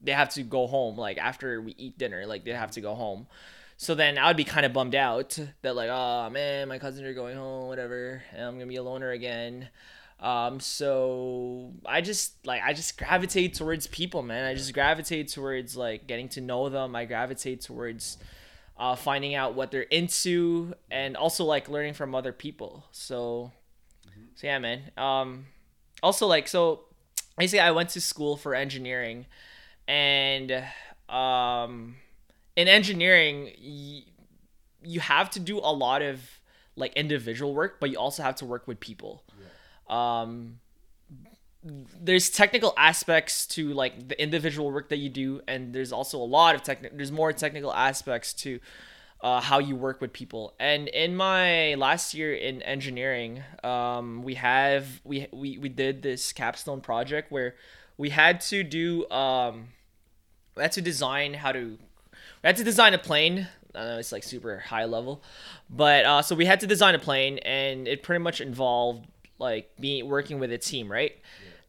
[0.00, 0.96] they have to go home.
[0.96, 3.26] Like after we eat dinner, like they have to go home.
[3.76, 7.06] So then I would be kind of bummed out that like, oh man, my cousins
[7.06, 9.68] are going home, whatever, and I'm gonna be a loner again.
[10.20, 14.44] Um, so I just like I just gravitate towards people, man.
[14.44, 16.96] I just gravitate towards like getting to know them.
[16.96, 18.16] I gravitate towards
[18.78, 22.84] uh, finding out what they're into and also like learning from other people.
[22.90, 23.52] So,
[24.34, 24.90] so yeah, man.
[24.96, 25.46] Um,
[26.02, 26.84] also like so,
[27.36, 29.26] basically I went to school for engineering,
[29.86, 30.64] and
[31.08, 31.96] um,
[32.56, 34.04] in engineering, y-
[34.82, 36.20] you have to do a lot of
[36.76, 39.22] like individual work, but you also have to work with people.
[39.88, 40.60] Um,
[42.00, 46.24] there's technical aspects to like the individual work that you do, and there's also a
[46.24, 46.96] lot of technical.
[46.96, 48.60] There's more technical aspects to
[49.22, 50.54] uh, how you work with people.
[50.60, 56.32] And in my last year in engineering, um, we have we, we we did this
[56.32, 57.54] capstone project where
[57.96, 59.68] we had to do um,
[60.54, 61.78] we had to design how to
[62.42, 63.48] we had to design a plane.
[63.74, 65.22] I know it's like super high level,
[65.70, 69.06] but uh, so we had to design a plane, and it pretty much involved
[69.38, 71.12] like being working with a team, right?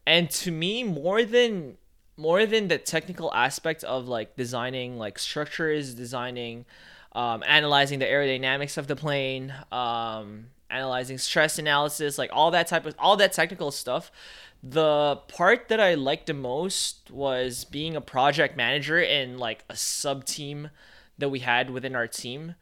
[0.06, 1.76] And to me, more than
[2.16, 6.64] more than the technical aspect of like designing like structures, designing,
[7.12, 12.86] um, analyzing the aerodynamics of the plane, um, analyzing stress analysis, like all that type
[12.86, 14.10] of all that technical stuff.
[14.62, 19.76] The part that I liked the most was being a project manager in like a
[19.76, 20.70] sub team
[21.18, 22.54] that we had within our team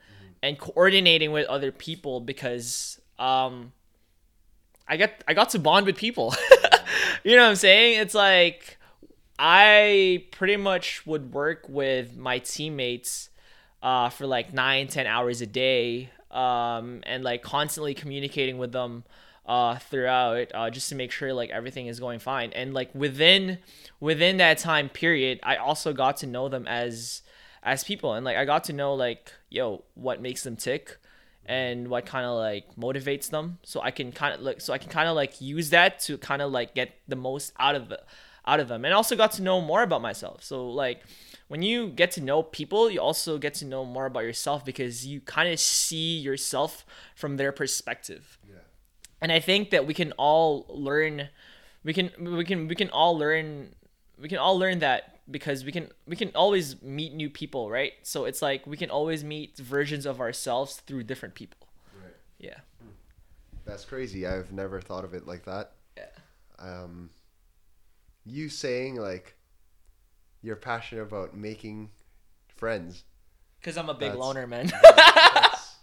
[0.42, 3.72] and coordinating with other people because um
[4.86, 6.34] I got I got to bond with people.
[7.24, 8.00] you know what I'm saying?
[8.00, 8.78] It's like
[9.38, 13.30] I pretty much would work with my teammates
[13.82, 19.04] uh, for like nine, ten hours a day, um, and like constantly communicating with them
[19.46, 22.52] uh, throughout, uh, just to make sure like everything is going fine.
[22.52, 23.58] And like within
[24.00, 27.22] within that time period, I also got to know them as
[27.62, 30.98] as people, and like I got to know like yo what makes them tick
[31.46, 33.58] and what kind of like motivates them.
[33.64, 36.18] So i can kind of like so i can kind of like use that to
[36.18, 37.92] kind of like get the most out of
[38.46, 38.84] out of them.
[38.84, 40.42] And also got to know more about myself.
[40.44, 41.02] So like
[41.48, 45.06] when you get to know people you also get to know more about yourself because
[45.06, 48.38] you kind of see yourself from their perspective.
[48.48, 48.56] Yeah.
[49.20, 51.28] and i think that we can all learn
[51.84, 53.74] we can we can we can all learn
[54.18, 57.92] we can all learn that because we can we can always meet new people right
[58.02, 61.66] so it's like we can always meet versions of ourselves through different people
[62.02, 62.12] Right.
[62.38, 62.58] yeah
[63.64, 64.26] That's crazy.
[64.26, 65.72] I've never thought of it like that.
[65.96, 66.04] Yeah.
[66.58, 67.08] Um,
[68.26, 69.34] you saying like
[70.42, 71.88] you're passionate about making
[72.56, 73.04] friends.
[73.60, 75.76] because i'm a big That's- loner man That's,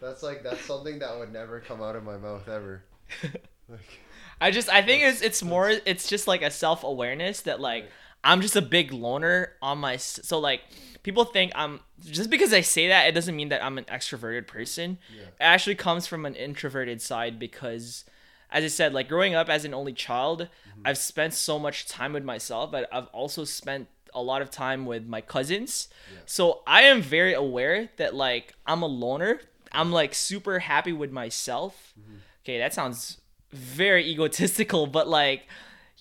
[0.00, 2.82] that's like that's something that would never come out of my mouth ever.
[3.68, 4.00] Like,
[4.40, 7.88] i just i think it's it's more it's just like a self-awareness that like
[8.24, 10.62] i'm just a big loner on my so like
[11.02, 14.46] people think i'm just because i say that it doesn't mean that i'm an extroverted
[14.46, 14.98] person.
[15.14, 15.22] Yeah.
[15.22, 18.04] it actually comes from an introverted side because
[18.50, 20.82] as i said like growing up as an only child mm-hmm.
[20.84, 24.84] i've spent so much time with myself but i've also spent a lot of time
[24.86, 25.88] with my cousins.
[26.26, 29.40] So i am very aware that like i'm a loner.
[29.72, 31.94] I'm like super happy with myself.
[31.98, 32.16] Mm-hmm.
[32.44, 33.18] Okay that sounds
[33.50, 35.46] very egotistical but like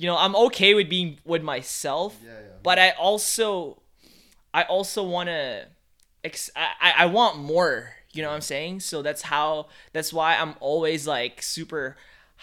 [0.02, 2.38] you know i'm okay with being with myself Yeah, yeah.
[2.64, 3.82] but i also
[4.54, 5.68] i also want to
[6.24, 10.36] ex- I, I want more you know what i'm saying so that's how that's why
[10.42, 11.96] i'm always like super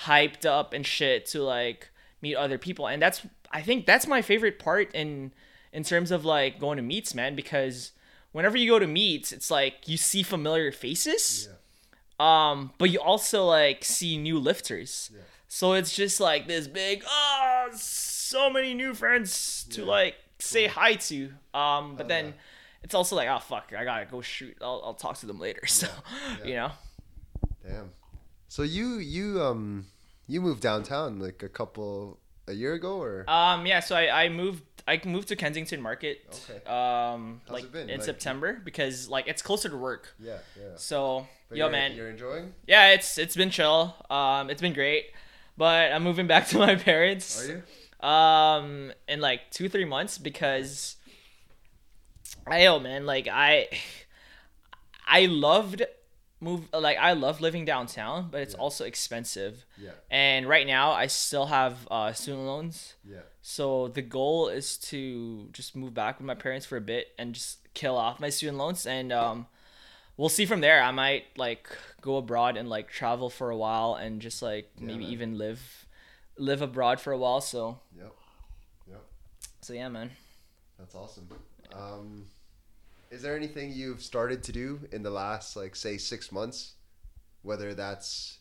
[0.05, 1.91] hyped up and shit to like
[2.23, 5.33] meet other people, and that's I think that's my favorite part in
[5.73, 7.93] in terms of like going to meets, man, because
[8.33, 11.49] whenever you go to meets, it's like you see familiar faces.
[12.21, 15.11] Um, but you also like see new lifters.
[15.15, 15.21] Yeah.
[15.49, 19.87] So it's just like this big, oh, so many new friends to Yeah.
[19.87, 21.31] like say hi to.
[21.55, 22.33] Um, but Oh, then yeah.
[22.83, 24.57] it's also like, oh fuck, I gotta go shoot.
[24.61, 25.63] I'll, I'll talk to them later.
[25.67, 25.89] So,
[26.41, 26.47] yeah.
[26.47, 26.71] you know.
[27.67, 27.91] Damn.
[28.49, 29.87] So you you um
[30.27, 33.81] you moved downtown like a couple a year ago or Um, yeah.
[33.81, 34.63] So I, I moved.
[34.87, 36.23] I moved to Kensington Market.
[36.51, 36.65] Okay.
[36.65, 37.91] Um, How's like it been?
[37.91, 40.15] in Like- September because like it's closer to work.
[40.19, 40.77] yeah yeah.
[40.77, 42.55] So But yo man, you're enjoying?
[42.67, 43.95] yeah, it's it's been chill.
[44.11, 45.07] Um, it's been great.
[45.59, 47.43] But I'm moving back to my parents.
[47.43, 47.63] Are you?
[48.09, 50.95] um in like two three months because
[52.47, 53.67] I yo man like I
[55.07, 55.83] I loved
[56.41, 58.61] move like I love living downtown but it's Yeah.
[58.61, 64.03] also expensive Yeah and right now I still have uh, student loans yeah so the
[64.03, 67.97] goal is to just move back with my parents for a bit and just kill
[67.97, 69.47] off my student loans and um
[70.19, 71.67] we'll see from there I might like
[72.03, 75.13] go abroad and like travel for a while and just like Yeah, maybe man.
[75.13, 75.87] even live
[76.37, 78.13] live abroad for a while so yep
[78.87, 79.03] yep.
[79.63, 80.11] so yeah, man.
[80.79, 81.29] That's awesome.
[81.73, 82.27] Um,
[83.11, 86.75] is there anything you've started to do in the last, like, say, six months,
[87.43, 88.39] whether that's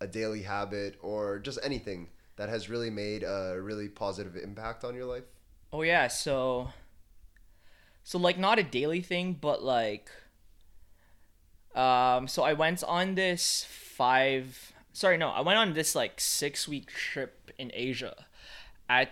[0.00, 4.94] a daily habit or just anything that has really made a really positive impact on
[4.94, 5.24] your life?
[5.74, 6.70] Oh yeah, so
[8.02, 10.08] so like not a daily thing, but like
[11.74, 16.68] um so I went on this 5 sorry, no, I went on this like 6
[16.68, 18.14] week trip in Asia
[18.88, 19.10] at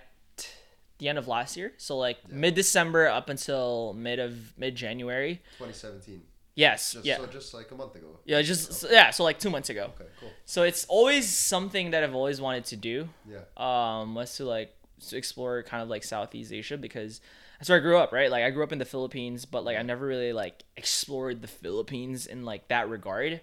[0.98, 1.72] the end of last year.
[1.79, 2.35] So like Yeah.
[2.37, 5.42] mid-December up until mid of mid-January.
[5.59, 6.22] 2017.
[6.55, 6.92] Yes.
[6.92, 7.16] Just, yeah.
[7.16, 8.18] So just like a month ago.
[8.25, 9.90] yeah, just so- yeah, so like 2 months ago.
[9.98, 10.31] Okay, cool.
[10.44, 13.09] So it's always something that I've always wanted to do.
[13.29, 13.38] Yeah.
[13.57, 14.75] um was to like
[15.09, 17.20] to explore kind of like Southeast Asia because
[17.62, 18.29] that's where I grew up, right?
[18.29, 21.46] Like I grew up in the Philippines, but like I never really like explored the
[21.46, 23.40] Philippines in like that regard.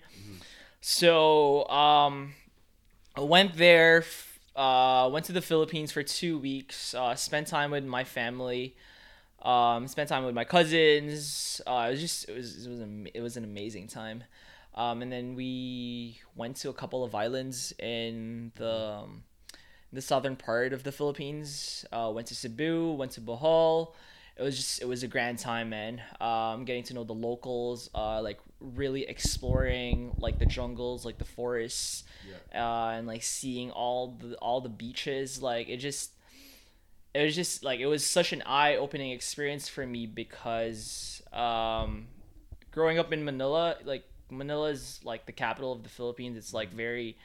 [0.81, 2.33] So um
[3.15, 4.03] I went there
[4.57, 8.75] uh went to the Philippines for 2 weeks, uh spent time with my family.
[9.41, 11.61] Um spent time with my cousins.
[11.65, 14.25] Uh it was just it was it was am- it was an amazing time.
[14.75, 19.23] Um and then we went to a couple of islands in the um,
[19.91, 21.85] the southern part of the Philippines.
[21.91, 23.95] Uh, went to Cebu, went to Bohol.
[24.39, 26.01] It was just it was a grand time, man.
[26.21, 31.25] Um, getting to know the locals, uh, like really exploring like the jungles, like the
[31.25, 32.05] forests,
[32.55, 35.41] uh, and like seeing all the all the beaches.
[35.43, 36.11] Like it just
[37.13, 42.07] it was just like it was such an eye opening experience for me because um,
[42.71, 46.37] growing up in Manila, like Manila is like the capital of the Philippines.
[46.37, 47.17] It's like very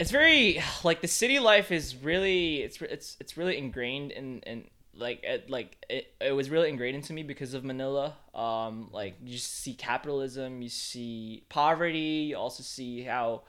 [0.00, 4.64] it's very like the city life is really it's it's it's really ingrained in in
[4.98, 8.14] like it like it, it was really ingrained into me because of Manila.
[8.34, 13.42] Um like you see capitalism you see poverty you also see how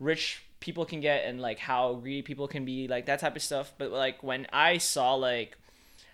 [0.00, 3.42] rich people can get and like how greedy people can be like that type of
[3.42, 3.72] stuff.
[3.78, 5.56] But like when I saw like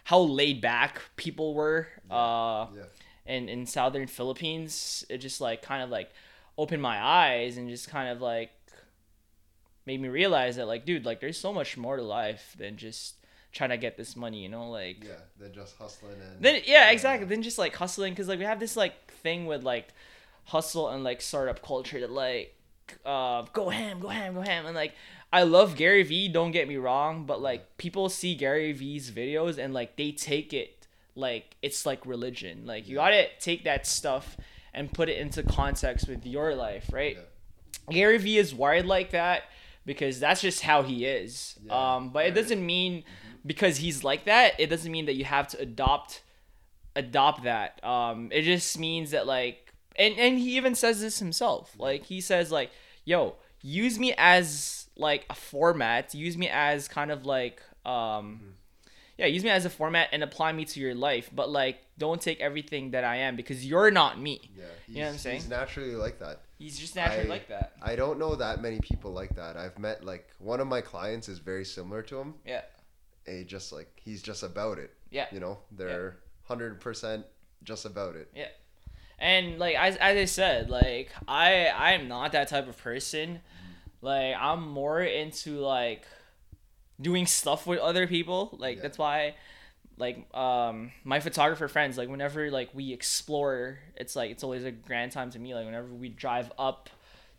[0.05, 2.83] how laid back people were uh Yeah.
[3.27, 6.11] in in southern Philippines, it just like kind of like
[6.59, 8.51] opened my eyes and just kind of like
[9.87, 13.16] made me realize that like dude, like there's so much more to life than just
[13.53, 15.12] trying to get this money, you know, like Yeah.
[15.38, 16.41] Then just hustling and.
[16.41, 17.27] then yeah, exactly.
[17.27, 19.88] Then just like hustling cuz like we have this like thing with like
[20.45, 22.55] hustle and like startup culture that like
[23.05, 24.95] uh go ham, go ham, go ham and like
[25.33, 29.57] I love Gary Vee, don't get me wrong, but like people see Gary Vee's videos
[29.57, 32.67] and like they take it like it's like religion.
[32.67, 34.37] Like you got to take that stuff
[34.75, 37.17] and put it into context with your life, right?
[37.17, 37.95] Yeah.
[37.95, 39.45] Gary Vee is wired like that
[39.85, 41.59] because that's just how he is.
[41.65, 43.05] Yeah, um, but it doesn't mean
[43.45, 46.23] because he's like that, it doesn't mean that you have to adopt
[46.95, 47.83] adopt that.
[47.85, 51.73] Um, it just means that like, and and he even says this himself.
[51.79, 52.71] Like he says like,
[53.05, 56.15] "Yo, use me as like a format.
[56.15, 58.55] Use me as kind of like um."
[59.19, 62.21] Yeah, use me as a format and apply me to your life, but like, don't
[62.21, 64.40] take everything that I am because you're not me.
[64.57, 64.65] Yeah.
[64.87, 65.37] He's, You know what I'm saying?
[65.43, 66.40] He's naturally like that.
[66.59, 67.73] He's just naturally I- like that.
[67.83, 69.57] I don't know that many people like that.
[69.57, 72.35] I've met like one of my clients is very similar to him.
[72.47, 72.63] Yeah.
[73.27, 74.92] He just like he's just about it.
[75.10, 75.27] Yeah.
[75.33, 77.25] You know, they're hundred percent
[77.64, 78.29] just about it.
[78.35, 78.48] Yeah.
[79.18, 83.38] And like as, as i said like i i'm not that type of person
[84.00, 86.04] like i'm more into like
[87.00, 88.83] doing stuff with other people like Yeah.
[88.83, 89.37] that's why
[89.96, 94.73] like um my photographer friends like whenever like we explore it's like it's always a
[94.73, 96.90] grand time to me like whenever we drive up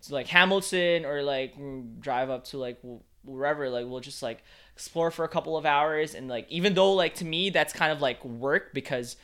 [0.03, 1.53] to like hamilton or like
[1.99, 2.79] drive up to like
[3.25, 4.41] wherever like we'll just like
[4.75, 6.15] explore for a couple of hours.
[6.15, 9.15] And like even though like to me that's kind of like work because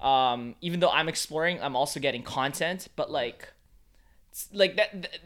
[0.00, 2.88] um even though i'm exploring i'm also getting content.
[2.96, 3.48] But like
[4.30, 5.20] it's like that th-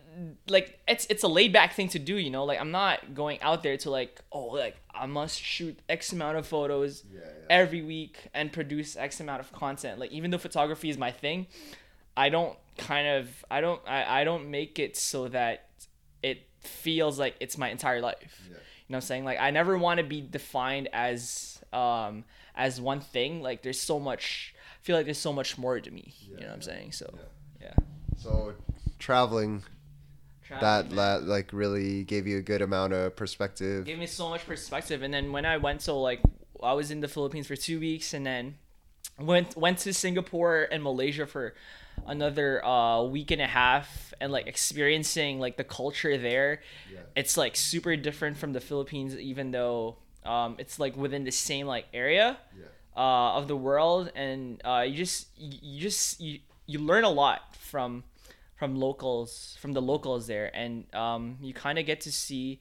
[0.48, 2.44] like it's it's a laid back thing to do you know?
[2.44, 6.38] Like i'm not going out there to like oh like i must shoot x amount
[6.38, 7.26] of photos Yeah, yeah.
[7.50, 9.98] every week and produce x amount of content.
[9.98, 11.46] Like even though photography is my thing
[12.16, 15.68] i don't kind of i don't i, I don't make it so that
[16.22, 18.48] it feels like it's my entire life.
[18.50, 18.57] Yeah.
[18.87, 19.24] You know what i'm saying?
[19.24, 22.24] Like i never want to be defined as um
[22.55, 23.43] as one thing.
[23.43, 26.12] Like there's so much I feel like there's so much more to me.
[26.22, 26.93] You know what i'm yeah, saying?
[26.93, 27.14] So
[27.61, 27.68] yeah.
[27.68, 27.85] yeah,
[28.18, 28.55] So
[28.99, 29.62] traveling
[30.61, 33.87] that la- like really gave you a good amount of perspective.
[33.87, 35.03] gave me so much perspective.
[35.03, 36.20] And then when i went so like
[36.62, 38.55] i was in the philippines for two weeks and then
[39.18, 41.55] went went to singapore and malaysia for
[42.07, 46.61] another uh week and a half and like experiencing like the culture there
[46.92, 47.00] Yeah.
[47.16, 51.66] it's like super different from the philippines even though um it's like within the same
[51.66, 52.66] like area Yeah.
[52.96, 57.11] uh, of the world, and uh, you just you you just you, you learn a
[57.11, 58.05] lot from
[58.57, 62.61] from locals from the locals there, and um, you kind of get to see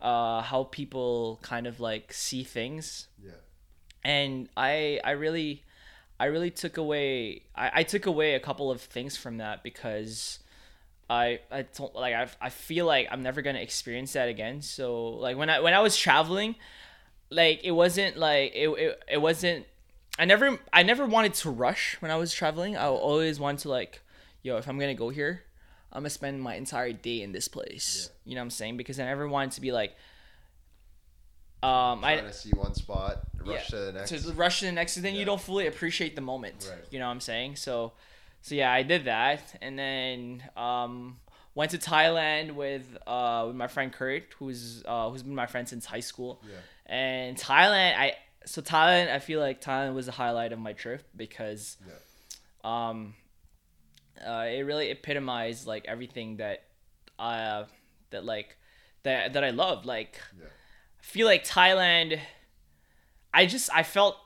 [0.00, 3.40] uh, how people kind of like see things, Yeah.
[4.04, 5.62] and I I really
[6.18, 10.38] I really took away I, I took away a couple of things from that because
[11.10, 14.62] I I don't like I, I feel like I'm never gonna experience that again.
[14.62, 16.54] So like when I when I was traveling,
[17.30, 19.66] like it wasn't like it, it, it wasn't
[20.18, 22.76] I never I never wanted to rush when I was traveling.
[22.76, 24.02] I always wanted to like,
[24.42, 25.42] yo, if I'm gonna go here,
[25.92, 28.10] I'm gonna spend my entire day in this place.
[28.24, 28.76] You know what I'm saying?
[28.76, 29.94] Because I never wanted to be like
[31.62, 34.10] um I Trying to see one spot, rush to the next.
[34.10, 36.68] to rush to the next, and then you don't fully appreciate the moment.
[36.70, 36.84] Right.
[36.90, 37.56] You know what I'm saying?
[37.56, 37.92] So,
[38.40, 41.18] so yeah, I did that, and then um,
[41.54, 45.68] went to Thailand with uh with my friend Kurt, who's uh who's been my friend
[45.68, 46.42] since high school.
[46.48, 46.56] Yeah.
[46.86, 51.04] And Thailand, I so Thailand, I feel like Thailand was the highlight of my trip
[51.16, 52.88] because Yeah.
[52.88, 53.14] um,
[54.26, 56.64] uh, it really epitomized like everything that
[57.18, 57.64] uh
[58.10, 58.56] that like
[59.04, 60.46] that that I love like Yeah.
[61.02, 62.18] Feel like Thailand
[63.34, 64.16] I just I felt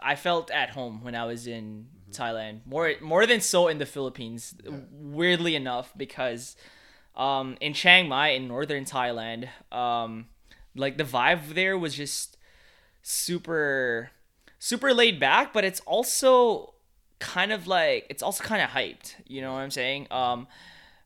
[0.00, 2.66] I felt at home when I was in Thailand.
[2.66, 4.80] More more than so in the Philippines Yeah.
[4.90, 6.56] weirdly enough because
[7.16, 10.26] um in Chiang Mai in northern Thailand um
[10.74, 12.36] like the vibe there was just
[13.02, 14.10] super
[14.58, 16.74] super laid back but it's also
[17.18, 20.06] kind of like it's also kind of hyped you know what i'm saying?
[20.10, 20.46] Um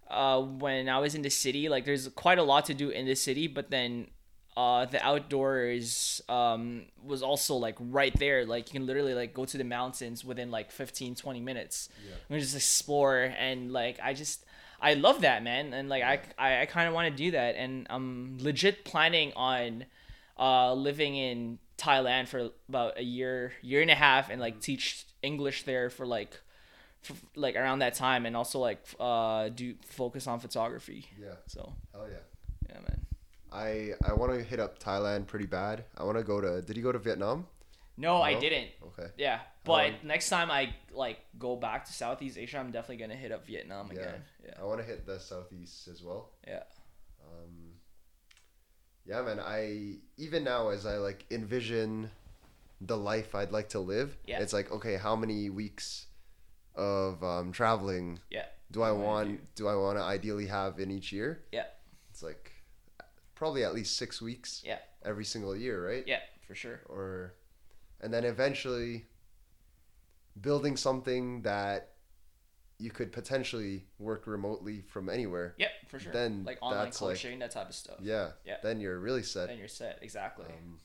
[0.09, 3.07] uh when i was in the city like there's quite a lot to do in
[3.07, 4.07] the city but then
[4.57, 8.47] uh the outdoors um was also like right there.
[8.47, 11.89] Like you can literally like go to the mountains within like 15 20 minutes.
[12.07, 12.15] Yeah.
[12.31, 13.35] and just explore.
[13.39, 14.45] And like i just
[14.81, 15.75] i love that man.
[15.75, 17.57] And like i i, I kind of want to do that.
[17.57, 19.85] And i'm legit planning on
[20.39, 25.05] uh living in thailand for about a year year and a half and like teach
[25.23, 26.41] english there for like
[27.03, 28.25] for, like around that time.
[28.25, 31.11] And also like uh do focus on photography.
[31.21, 31.35] Yeah.
[31.47, 31.75] so.
[31.93, 32.19] Hell yeah.
[32.71, 33.06] yeah man
[33.65, 35.85] I I want to hit up Thailand pretty bad.
[35.97, 36.63] I want to go to.
[36.63, 37.47] Did you go to Vietnam?
[37.99, 39.09] no i didn't Okay.
[39.17, 43.17] yeah but Um, next time i like go back to southeast asia i'm definitely gonna
[43.25, 44.01] hit up vietnam Yeah.
[44.01, 46.23] again yeah I want to hit the southeast as well.
[46.47, 46.65] yeah
[47.27, 47.55] Um,
[49.07, 49.41] yeah, man.
[49.41, 52.11] I even now as I like envision
[52.83, 54.11] the life I'd like to live.
[54.27, 54.43] Yeah.
[54.43, 56.07] It's like okay, how many weeks
[56.75, 59.55] of um, traveling yeah do I want?
[59.55, 61.31] Do I want to ideally have in each year?
[61.51, 61.65] Yeah.
[62.11, 62.53] It's like
[63.37, 64.63] probably at least six weeks.
[64.67, 64.79] Yeah.
[65.05, 66.03] Every single year, right?
[66.07, 66.19] yeah
[66.49, 67.35] for sure Or,
[68.01, 69.07] and then eventually
[70.41, 71.91] building something that
[72.79, 75.55] you could potentially work remotely from anywhere.
[75.59, 78.31] yeah for sure Then like online that's, like- coaching that type of stuff Yeah.
[78.45, 78.57] Yeah.
[78.63, 79.49] Then you're really set.
[79.49, 80.81] then you're set exactly Um,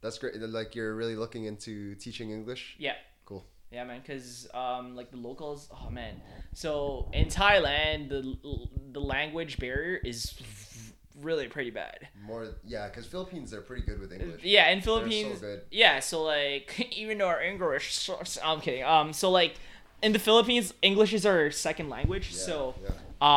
[0.00, 0.36] that's great.
[0.40, 2.76] Like you're really looking into teaching English.
[2.78, 2.94] Yeah.
[3.24, 3.44] Cool.
[3.72, 4.00] Yeah, man.
[4.06, 5.68] Cause um, like the locals.
[5.72, 6.22] Oh man.
[6.54, 8.22] So in Thailand, the
[8.92, 10.32] the language barrier is
[11.20, 12.08] really pretty bad.
[12.22, 14.42] More, yeah, because Philippines they're pretty good with English.
[14.42, 15.40] Yeah, in Philippines.
[15.40, 15.62] so good.
[15.70, 18.10] Yeah, so like even though our English,
[18.42, 18.84] I'm kidding.
[18.84, 19.54] Um, so like
[20.02, 22.30] in the Philippines, English is our second language.
[22.32, 22.90] Yeah, so yeah.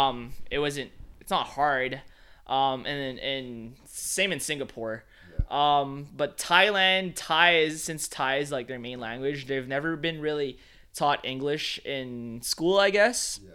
[0.10, 0.92] um, it wasn't.
[1.20, 2.02] It's not hard.
[2.48, 5.04] Um, and then and same in Singapore.
[5.50, 9.48] Um, but Thailand, Thai is since Thai is like their main language.
[9.48, 10.58] They've never been really
[10.94, 13.42] taught English in school, I guess.
[13.44, 13.52] Yeah.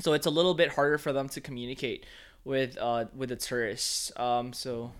[0.00, 2.04] So it's a little bit harder for them to communicate
[2.44, 4.12] with uh with the tourists.
[4.16, 4.92] Um, so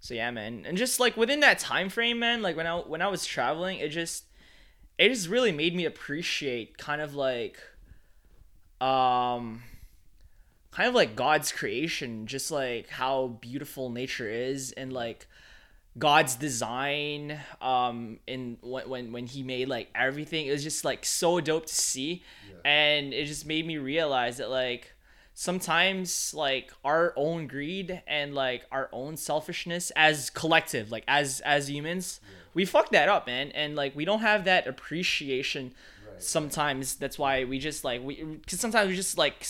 [0.00, 3.02] so yeah, man, and just like within that time frame, man, like when I when
[3.02, 4.24] I was traveling, it just
[4.98, 7.58] it just really made me appreciate kind of like
[8.80, 9.62] um
[10.72, 15.26] kind of like God's creation, just like how beautiful nature is and like
[15.98, 20.46] God's design um in when when when he made like everything.
[20.46, 22.24] It was just like so dope to see.
[22.64, 24.91] And it just made me realize that like
[25.34, 31.70] sometimes like our own greed and like our own selfishness as collective like as as
[31.70, 32.20] humans
[32.54, 33.50] we fuck that up man.
[33.52, 35.74] And like we don't have that appreciation
[36.18, 36.96] sometimes.
[36.96, 39.46] That's why we just like we because sometimes we just like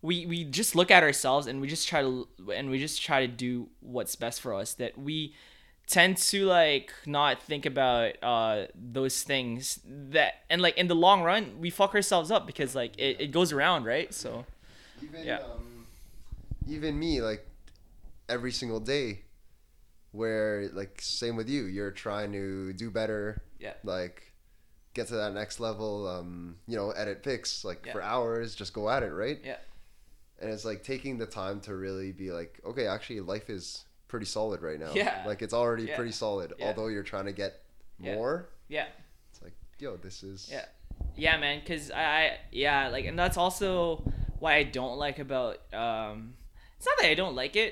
[0.00, 3.20] we we just look at ourselves and we just try to and we just try
[3.20, 5.34] to do what's best for us that we
[5.86, 11.22] tend to like not think about uh those things that and like in the long
[11.22, 14.14] run we fuck ourselves up because like it, it goes around right?
[14.14, 14.46] So
[15.02, 15.38] Even Yeah.
[15.38, 15.86] um,
[16.68, 17.46] even me, like
[18.28, 19.22] every single day,
[20.12, 23.42] where like same with you, you're trying to do better.
[23.58, 23.74] Yeah.
[23.82, 24.32] Like
[24.94, 26.06] get to that next level.
[26.06, 27.92] Um, you know, edit pics like Yeah.
[27.92, 29.40] for hours, just go at it, right?
[29.44, 29.56] Yeah.
[30.40, 34.26] And it's like taking the time to really be like, okay, actually, life is pretty
[34.26, 34.92] solid right now.
[34.94, 35.22] Yeah.
[35.26, 35.96] Like it's already Yeah.
[35.96, 36.52] pretty solid.
[36.58, 36.66] Yeah.
[36.66, 37.60] Although you're trying to get
[37.98, 38.86] more, yeah
[39.30, 40.48] it's like, yo, this is.
[40.50, 40.64] Yeah.
[41.16, 44.02] yeah man because I, I yeah like and that's also
[44.42, 46.34] why i don't like about um
[46.76, 47.70] it's not that i don't like it.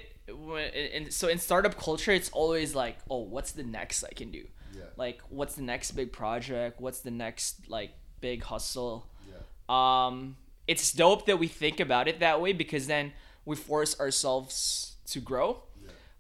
[0.97, 4.45] And so in startup culture it's always like oh what's the next i can do?
[4.73, 4.85] Yeah.
[4.97, 6.81] like what's the next big project?
[6.81, 7.91] What's the next like
[8.21, 8.97] big hustle?
[9.33, 9.43] Yeah.
[9.77, 10.37] um
[10.69, 13.13] it's dope that we think about it that way because then
[13.45, 15.49] we force ourselves to grow.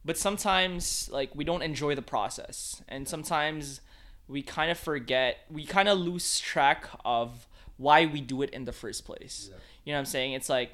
[0.05, 2.83] But sometimes like we don't enjoy the process.
[2.89, 3.81] And sometimes
[4.27, 7.47] we kind of forget we kind of lose track of
[7.77, 9.51] why we do it in the first place.
[9.51, 9.59] Yeah.
[9.91, 10.35] You know what i'm saying?
[10.35, 10.71] It's like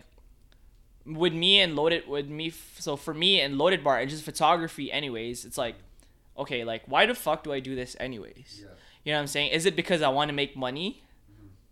[1.06, 4.92] with me and loaded with me so for me and loaded bar and just photography
[4.92, 5.76] anyways it's like
[6.36, 8.60] okay like why the fuck do i do this anyways?
[8.60, 8.68] Yeah.
[9.04, 9.52] you know what i'm saying?
[9.52, 11.02] Is it because i want to make money?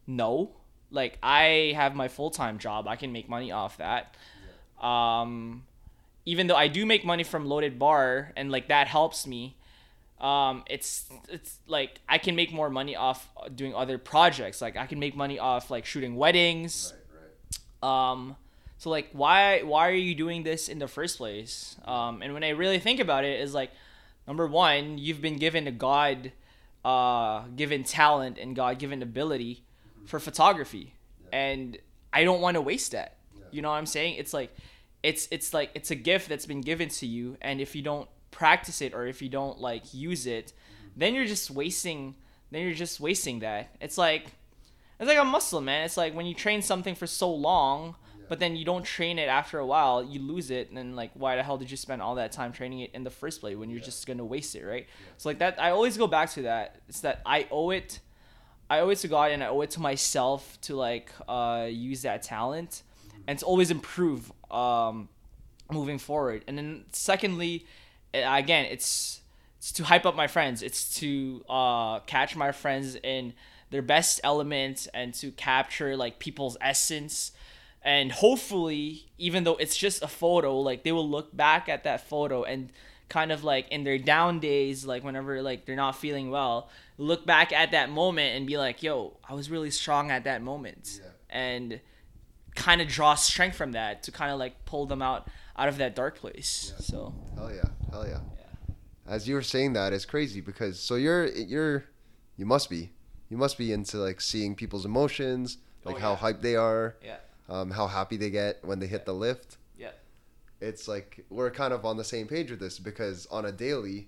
[0.07, 0.53] No.
[0.91, 2.89] Like i have my full-time job.
[2.89, 4.17] I can make money off that.
[4.81, 5.65] Um
[6.25, 9.59] even though i do make money from loaded bar and like that helps me
[10.19, 14.63] um it's it's like i can make more money off doing other projects.
[14.63, 16.95] Like i can make money off like shooting weddings.
[16.95, 17.04] Right.
[17.85, 18.37] Um
[18.79, 21.77] so like why why are you doing this in the first place?
[21.85, 23.71] Um and when i really think about it is like
[24.27, 26.33] number one you've been given a god
[26.85, 29.65] uh given talent and god given ability
[30.07, 30.95] for photography.
[31.33, 31.79] And
[32.13, 33.17] i don't want to waste that.
[33.51, 34.15] You know what i'm saying?
[34.15, 34.55] It's like
[35.03, 37.37] it's it's like it's a gift that's been given to you.
[37.43, 40.53] And if you don't practice it or if you don't like use it
[40.97, 42.15] then you're just wasting
[42.51, 43.75] then you're just wasting that.
[43.81, 44.27] It's like
[45.05, 45.85] it's like a muscle, man.
[45.85, 47.95] It's like when you train something for so long,
[48.29, 51.11] but then you don't train it after a while, you lose it, and then like,
[51.13, 53.57] why the hell did you spend all that time training it in the first place
[53.57, 54.87] when you're just gonna waste it, right?
[55.19, 56.77] So like that, I always go back to that.
[56.89, 58.01] It's that I owe it,
[58.71, 62.03] I owe it to God, and I owe it to myself to like uh, use
[62.03, 62.83] that talent,
[63.27, 65.11] and to always improve um,
[65.71, 66.45] moving forward.
[66.49, 67.67] And then secondly,
[68.15, 69.21] again, it's
[69.59, 70.63] it's to hype up my friends.
[70.63, 73.35] It's to uh, catch my friends in
[73.75, 77.33] their best element and to capture like people's essence.
[77.83, 82.09] And hopefully, even though it's just a photo, like they will look back at that
[82.09, 82.71] photo and
[83.09, 87.27] kind of like in their down days, like whenever like they're not feeling well, look
[87.27, 91.01] back at that moment and be like, "Yo, I was really strong at that moment,"
[91.03, 91.11] Yeah.
[91.29, 91.81] and
[92.55, 95.79] kind of draw strength from that to kind of like pull them out out of
[95.79, 96.73] that dark place.
[96.77, 96.85] Yeah.
[96.85, 98.21] So Hell yeah, hell yeah.
[99.07, 101.85] As you were saying that, it's crazy because so you're you're
[102.39, 102.91] you must be
[103.35, 107.17] you must be into like seeing people's emotions, like Oh, how hyped they are, yeah,
[107.49, 109.57] um, how happy they get when they hit the lift.
[109.77, 109.91] yeah,
[110.61, 114.07] It's like we're kind of on the same page with this because on a daily,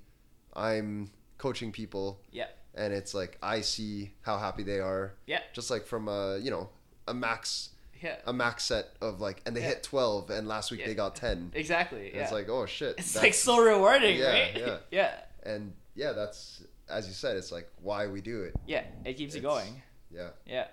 [0.54, 2.46] I'm coaching people yeah,
[2.76, 6.52] and it's like I see how happy they are, yeah, just like from a you
[6.52, 6.68] know
[7.08, 7.70] a max
[8.00, 8.16] yeah.
[8.26, 9.68] a max set of like and they Yeah.
[9.70, 10.86] hit 12 and last week Yeah.
[10.86, 12.12] they got 10 Exactly.
[12.14, 12.22] Yeah.
[12.22, 14.56] it's like oh shit it's like so rewarding, Yeah, right?
[14.56, 14.76] yeah.
[14.92, 15.12] yeah.
[15.42, 18.84] and yeah that's as you said it's like why we do it Yeah.
[19.04, 19.82] It keeps you going.
[20.10, 20.66] yeah Yeah.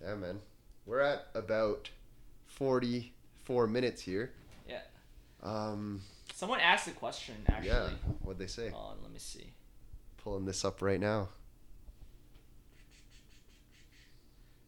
[0.00, 0.40] damn man
[0.86, 1.90] we're at about
[2.46, 4.32] 44 minutes here
[4.68, 4.80] Yeah.
[5.42, 6.00] um
[6.34, 7.68] Someone asked a question actually.
[7.68, 7.90] yeah
[8.22, 9.52] what'd they say Hold on, let me see.
[10.18, 11.28] pulling this up right now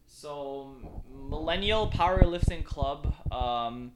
[0.05, 0.75] So,
[1.29, 3.13] Millennial Powerlifting Club.
[3.31, 3.93] Um,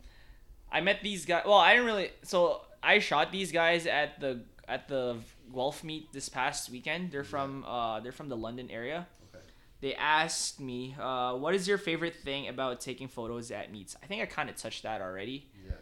[0.72, 1.44] I met these guys.
[1.46, 2.12] Well, I didn't really.
[2.24, 5.18] So I shot these guys at the at the
[5.54, 7.12] Guelph meet this past weekend.
[7.12, 9.08] They're from uh, they're from the London area.
[9.34, 9.44] Okay.
[9.82, 14.08] They asked me, uh, "What is your favorite thing about taking photos at meets?" I
[14.08, 15.50] think I kind of touched that already.
[15.68, 15.76] yeah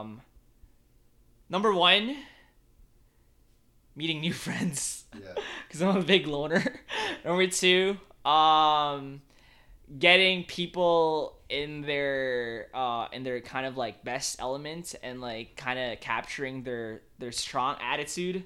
[0.00, 0.20] Um,
[1.48, 2.16] number one,
[3.96, 5.34] meeting new friends yeah
[5.68, 6.64] because I'm a big loner.
[7.24, 9.20] Number two, um,
[9.98, 15.78] getting people in their uh in their kind of like best element and like kind
[15.78, 18.44] of capturing their their strong attitude.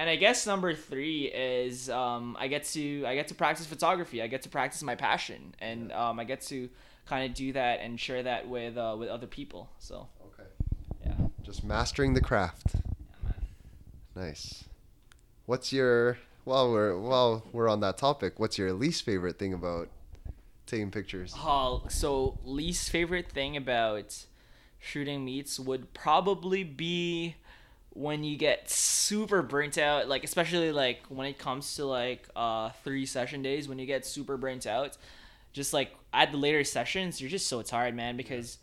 [0.00, 4.22] And i guess number three is um i get to i get to practice photography
[4.22, 6.68] i get to practice my passion and um i get to
[7.06, 10.48] kind of do that and share that with uh with other people so Okay.
[11.06, 12.76] yeah Just mastering the craft.
[14.16, 14.64] Nice.
[15.46, 19.88] What's your while we're while we're on that topic, what's your least favorite thing about
[20.66, 21.34] taking pictures?
[21.36, 24.26] Uh, so least favorite thing about
[24.78, 27.36] shooting meets would probably be
[27.92, 32.70] when you get super burnt out, like especially like when it comes to like uh
[32.84, 34.96] three session days, when you get super burnt out,
[35.52, 38.16] just like at the later sessions, you're just so tired, man.
[38.16, 38.58] Because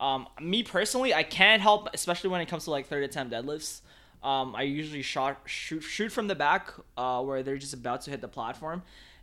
[0.00, 3.80] um, me personally, I can't help, especially when it comes to like third attempt deadlifts.
[4.22, 8.10] Um, I usually shot shoot shoot from the back, uh, where they're just about to
[8.10, 8.82] hit the platform,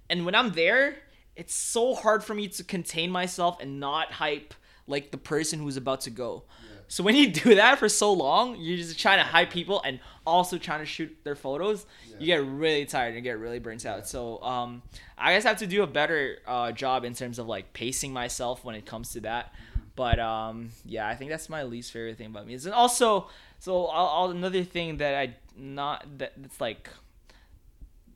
[0.10, 0.97] and when I'm there,
[1.36, 4.54] it's so hard for me to contain myself and not hype
[4.88, 6.43] like the person who's about to go.
[6.92, 10.00] So when you do that for so long, you're just trying to hype people and
[10.28, 11.86] also trying to shoot their photos.
[12.20, 14.08] You get really tired and get really burnt out.
[14.10, 14.82] So um,
[15.18, 18.12] I guess I have to do a better uh, job in terms of like pacing
[18.12, 19.56] myself when it comes to that.
[19.96, 22.56] But um, yeah, I think that's my least favorite thing about me.
[22.56, 23.30] And also,
[23.60, 26.89] so I'll, I'll, another thing that I not that it's like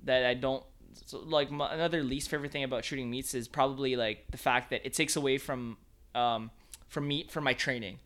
[0.04, 0.64] that I don't
[1.06, 4.70] so like my, another least favorite thing about shooting meets is probably like the fact
[4.72, 5.78] that it takes away from
[6.14, 6.52] um
[6.88, 8.00] from me from my training.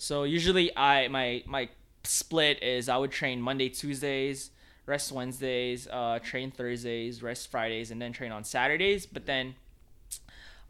[0.00, 1.68] So usually I my my
[2.04, 4.50] split is I would train Monday, Tuesdays,
[4.86, 9.04] rest Wednesdays, uh, train Thursdays, rest Fridays, and then train on Saturdays.
[9.04, 9.56] But then,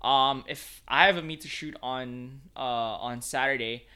[0.02, 3.86] um, if I have a meet to shoot on uh on Saturday,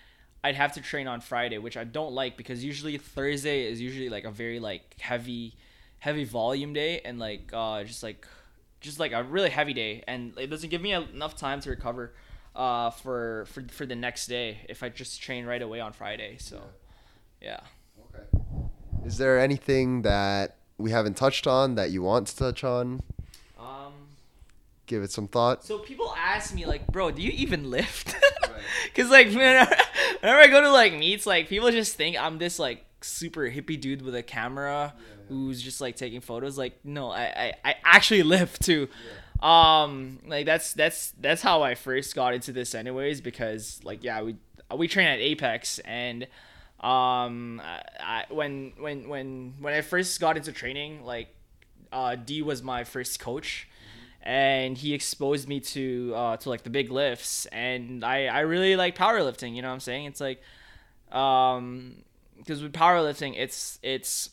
[0.45, 4.09] I'd have to train on Friday, which I don't like because usually Thursday is usually
[4.09, 5.55] like a very like heavy,
[5.99, 8.25] heavy volume day and like uh just like
[8.81, 12.13] just like a really heavy day and it doesn't give me enough time to recover
[12.55, 16.37] uh for for for the next day if I just train right away on Friday.
[16.39, 16.61] So
[17.41, 17.61] yeah.
[18.15, 18.45] Okay.
[19.05, 23.03] Is there anything that we haven't touched on that you want to touch on?
[23.59, 23.93] Um
[24.87, 25.65] Give it some thought.
[25.65, 28.63] so people ask me like, "Bro, do you even lift?" Right.
[28.95, 29.75] Cuz like whenever,
[30.21, 33.81] whenever I go to like meets like people just think I'm this like super hippie
[33.81, 34.95] dude with a camera
[35.29, 37.25] who's just like taking photos like no, I
[37.65, 38.89] I, I actually lift too.
[39.41, 44.23] Um like that's that's that's how I first got into this anyways because like yeah,
[44.23, 44.37] we
[44.75, 46.27] we train at Apex and
[46.81, 51.29] um I, when when when when I first got into training like
[51.93, 53.69] uh D was my first coach
[54.23, 58.77] and he exposed me to uh to like the big lifts and I I really
[58.77, 60.07] like powerlifting, you know what I'm saying?
[60.07, 60.43] It's like
[61.13, 61.97] um
[62.39, 64.31] because with powerlifting it's it's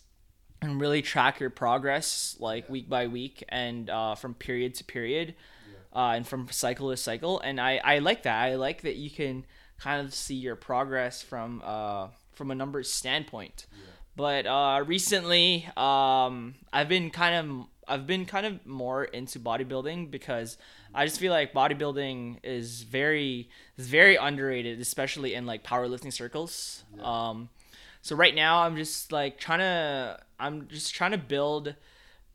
[0.61, 5.33] and really track your progress like week by week and uh, from period to period
[5.95, 7.39] uh, and from cycle to cycle.
[7.39, 8.41] And I, I like that.
[8.41, 9.45] I like that you can
[9.79, 13.65] kind of see your progress from uh, from a numbers standpoint.
[14.15, 20.11] But uh, recently um, i've been kind of i've been kind of more into bodybuilding
[20.11, 20.57] because
[20.93, 26.83] i just feel like bodybuilding is very is very underrated especially in like powerlifting circles.
[27.01, 27.49] Um,
[28.01, 31.75] so right now I'm just like trying to I'm just trying to build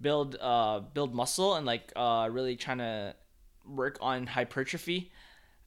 [0.00, 3.14] build uh build muscle and like uh really trying to
[3.66, 5.10] work on hypertrophy.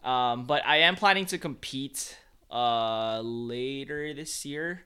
[0.04, 2.18] Um but I am planning to compete
[2.52, 4.86] uh later this year.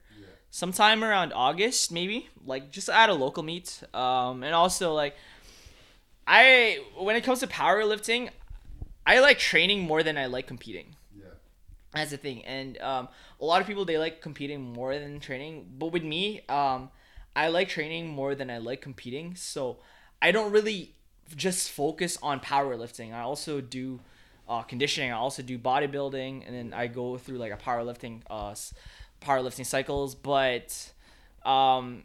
[0.50, 3.82] Sometime around August maybe, like just at a local meet.
[3.92, 5.16] Um and also like
[6.26, 8.30] I when it comes to powerlifting,
[9.06, 10.96] I like training more than I like competing.
[11.16, 11.26] Yeah.
[11.92, 13.08] That's the thing, and um,
[13.44, 15.66] a lot of people they like competing more than training.
[15.78, 16.90] But with me, um,
[17.36, 19.34] I like training more than I like competing.
[19.34, 19.78] So
[20.22, 20.94] I don't really
[21.36, 23.12] just focus on powerlifting.
[23.12, 24.00] I also do
[24.48, 25.12] uh, conditioning.
[25.12, 28.54] I also do bodybuilding, and then I go through like a powerlifting uh,
[29.20, 30.14] powerlifting cycles.
[30.14, 30.92] But
[31.44, 32.04] um,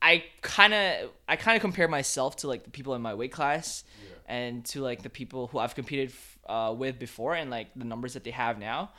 [0.00, 3.32] I kind of I kind of compare myself to like the people in my weight
[3.32, 3.82] class
[4.26, 7.84] and to like the people who I've competed f- uh, with before and like the
[7.84, 8.90] numbers that they have now.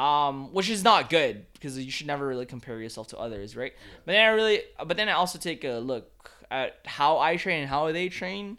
[0.00, 3.72] Um, which is not good because you should never really compare yourself to others, right?
[4.06, 7.60] But then I really, but then I also take a look at how I train
[7.62, 8.56] and how they train.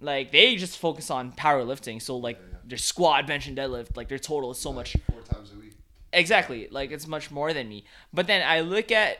[0.00, 4.18] Like they just focus on powerlifting, so like their squat, bench, and deadlift, like their
[4.18, 5.74] total is so much Four times a week.
[6.12, 9.16] exactly like it's much more than me but then i look at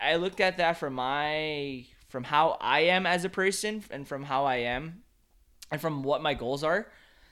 [0.00, 4.22] i look at that from my from how i am as a person and from
[4.24, 5.02] how i am
[5.72, 6.86] and from what my goals are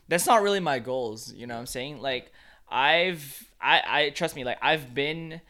[0.09, 2.33] that's not really my goals you know what i'm saying like
[2.75, 5.41] i've i i trust me like i've been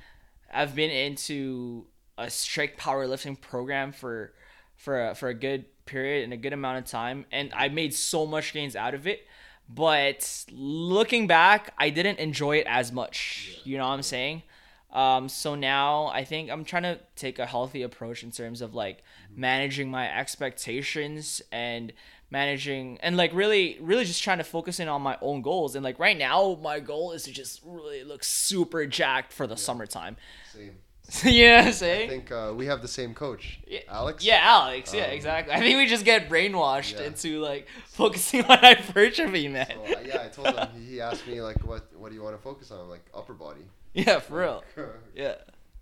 [0.53, 1.87] i've been into
[2.19, 4.33] a strict powerlifting program for
[4.77, 7.95] for a, for a good period and a good amount of time, and I made
[7.95, 9.27] so much gains out of it.
[9.69, 13.61] But looking back, I didn't enjoy it as much.
[13.65, 14.43] You know what I'm saying?
[14.93, 18.75] Um, so now I think I'm trying to take a healthy approach in terms of
[18.75, 19.03] like
[19.35, 21.93] managing my expectations and
[22.31, 25.85] managing and like really really just trying to focus in on my own goals and
[25.85, 30.17] like right now my goal is to just really look super jacked for the summertime
[30.53, 30.77] Same.
[31.23, 34.25] what i'm I think uh, we have the same coach, Alex.
[34.25, 37.07] yeah alex yeah Um, exactly i think we just get brainwashed yeah.
[37.07, 40.69] into like focusing on hypertrophy man So, uh, yeah, I told him.
[40.89, 43.35] He, asked me like, "What What do you want to focus on?" I'm like, "Upper
[43.35, 43.61] body."
[43.93, 44.65] yeah for real
[45.15, 45.35] yeah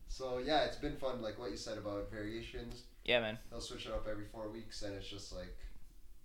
[0.09, 1.23] so yeah, it's been fun.
[1.23, 2.83] Like what you said about variations.
[3.05, 5.57] yeah man They'll switch it up every four weeks, and it's just like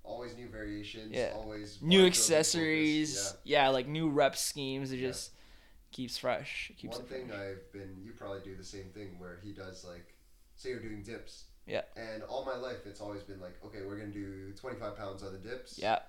[0.08, 1.12] always new variations.
[1.12, 1.32] Yeah.
[1.36, 3.38] Always new accessories focus.
[3.44, 3.70] yeah.
[3.70, 5.10] like new rep schemes it Yeah.
[5.10, 5.32] just
[5.92, 6.82] keeps fresh it Yeah.
[6.82, 7.40] keeps One it thing fresh.
[7.40, 10.14] I've been, you probably do the same thing where he does like,
[10.56, 11.46] say you're doing dips.
[11.66, 11.82] Yeah.
[11.98, 15.34] And all my life, it's always been like, okay, we're gonna do 25 pounds on
[15.34, 15.78] the dips.
[15.78, 16.00] yeah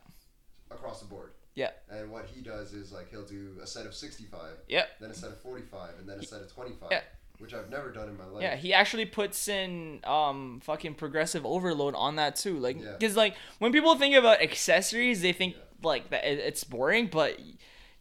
[0.71, 1.33] Across the board.
[1.55, 1.71] Yeah.
[1.91, 4.53] And what he does is like he'll do a set of 65.
[4.69, 4.87] Yeah.
[5.01, 6.89] Then a set of 45, and then a set of 25.
[6.93, 7.01] Yeah.
[7.39, 8.43] Which I've never done in my life.
[8.43, 12.59] Yeah, he actually puts in um fucking progressive overload on that too.
[12.59, 12.97] Like, Yeah.
[13.01, 17.39] cause like when people think about accessories, they think like that it- it's boring, but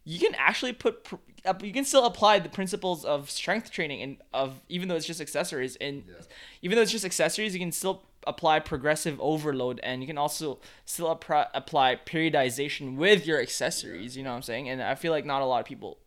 [0.04, 4.02] you can actually put pr- up- you can still apply the principles of strength training
[4.02, 6.14] and of even though it's just accessories and Yeah.
[6.62, 10.58] even though it's just accessories, you can still apply progressive overload and you can also
[10.84, 14.16] still appri- apply periodization with your accessories.
[14.16, 14.68] You know what I'm saying?
[14.68, 15.98] And I feel like not a lot of people.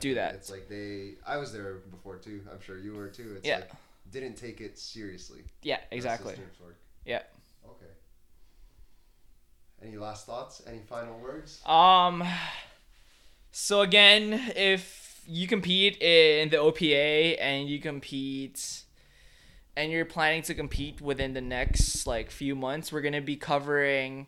[0.00, 0.14] Definitely.
[0.14, 0.34] that.
[0.34, 1.14] It's like they.
[1.26, 2.40] I was there before too.
[2.50, 3.34] I'm sure you were too.
[3.36, 3.56] It's Yeah.
[3.56, 3.70] like
[4.10, 5.42] didn't take it seriously.
[5.62, 6.34] Yeah, exactly.
[7.04, 7.22] Yeah.
[7.66, 7.86] Okay.
[9.82, 10.62] Any last thoughts?
[10.66, 11.60] Any final words?
[11.66, 12.24] Um.
[13.50, 18.82] So again, if you compete in the OPA and you compete,
[19.76, 24.26] and you're planning to compete within the next like few months, we're gonna be covering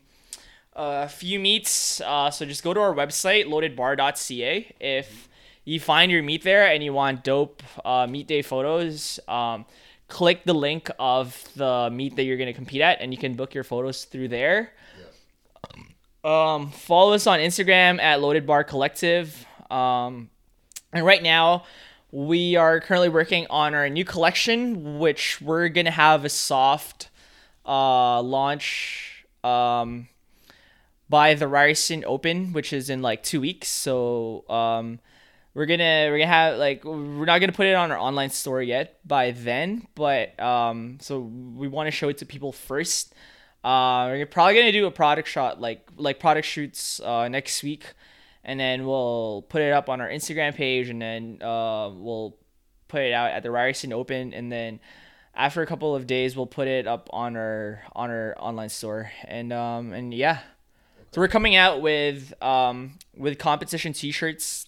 [0.74, 2.00] a few meets.
[2.00, 5.28] Uh, so just go to our website loadedbar.ca if
[5.64, 9.18] you find your meet there and you want dope uh, meet day photos.
[9.28, 9.64] Um,
[10.08, 13.54] click the link of the meet that you're gonna compete at, and you can book
[13.54, 14.72] your photos through there.
[16.22, 19.46] Um, follow us on Instagram at Loaded Bar Collective.
[19.70, 20.30] Um,
[20.92, 21.64] and right now,
[22.10, 27.10] we are currently working on our new collection, which we're gonna have a soft
[27.66, 30.08] uh, launch um,
[31.08, 33.68] by the Ryerson Open, which is in like two weeks.
[33.68, 35.00] So um,
[35.54, 38.60] we're gonna we're gonna have like we're not gonna put it on our online store
[38.60, 43.14] yet by then, but um, so we want to show it to people first.
[43.62, 47.84] Uh, we're probably gonna do a product shot like like product shoots uh, next week,
[48.42, 52.36] and then we'll put it up on our Instagram page, and then uh, we'll
[52.88, 54.80] put it out at the Ryerson Open, and then
[55.36, 59.10] after a couple of days, we'll put it up on our on our online store,
[59.24, 60.40] and um and yeah,
[61.12, 64.66] so we're coming out with um with competition T-shirts,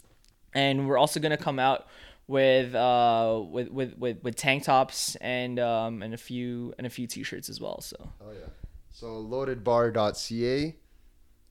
[0.56, 1.86] and we're also gonna come out
[2.28, 6.90] with uh with with with, with tank tops and um and a few and a
[6.90, 7.80] few T-shirts as well.
[7.80, 7.96] So.
[8.20, 8.48] Oh yeah.
[8.90, 10.74] So loadedbar.ca,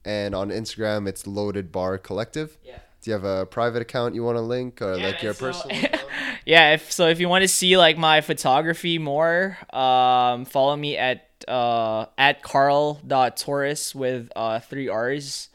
[0.04, 2.58] and on Instagram it's Loaded Bar Collective.
[2.64, 2.78] Yeah.
[3.02, 5.46] Do you have a private account you want to link, or Yeah, like your so-
[5.52, 6.00] personal?
[6.44, 10.96] yeah if so if you want to see like my photography more um follow me
[10.96, 15.48] at uh at carl.torres with uh three r's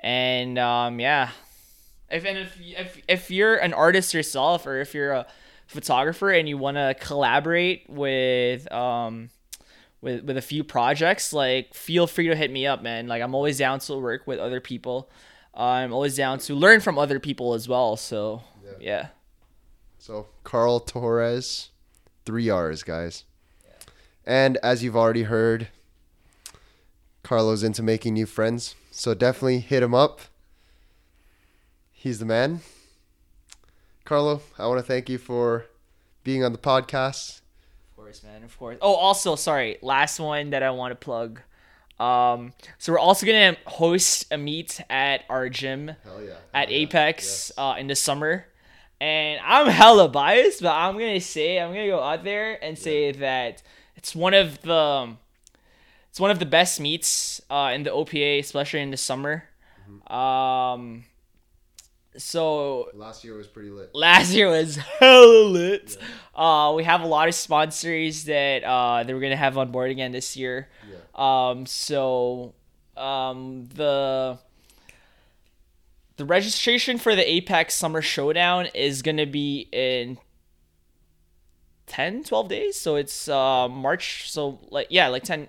[0.00, 1.30] and um yeah
[2.10, 5.26] if and if if if you're an artist yourself or if you're a
[5.66, 9.30] photographer and you want to collaborate with um
[10.00, 13.34] with with a few projects like feel free to hit me up man like i'm
[13.34, 15.10] always down to work with other people
[15.56, 18.70] uh, i'm always down to learn from other people as well so Yeah.
[18.80, 19.06] yeah
[19.98, 21.70] So Carl Torres,
[22.24, 23.24] three R's, guys.
[24.24, 25.68] And as you've already heard,
[27.24, 28.74] Carlo's into making new friends.
[28.92, 30.20] So definitely hit him up.
[32.06, 32.60] He's the man.
[34.04, 35.66] Carlo, I want to thank you for
[36.22, 37.40] being on the podcast.
[37.90, 38.44] Of course, man.
[38.44, 38.78] Of course.
[38.80, 39.78] Oh, also, sorry.
[39.82, 41.40] Last one that I want to plug.
[41.98, 46.34] Um, so we're also gonna host a meet at our gym Hell yeah.
[46.54, 48.46] at Apex uh, in the summer,
[49.00, 53.10] and I'm hella biased, but I'm gonna say I'm gonna go out there and say
[53.10, 53.64] that
[53.96, 55.16] it's one of the
[56.10, 59.48] it's one of the best meets uh, in the OPA, especially in the summer.
[60.06, 61.02] Um,
[62.18, 63.90] so Last year was pretty lit.
[63.94, 65.96] last year was hella lit.
[66.00, 66.68] Yeah.
[66.68, 69.90] Uh, we have a lot of sponsors that uh, that we're gonna have on board
[69.90, 70.68] again this year.
[70.90, 70.96] Yeah.
[71.50, 72.54] Um, so
[72.96, 74.38] um, the
[76.16, 80.18] the registration for the Apex Summer Showdown is gonna be in
[81.86, 82.76] 10, 12 days.
[82.80, 84.30] So it's uh, March.
[84.30, 85.48] So like yeah, like ten,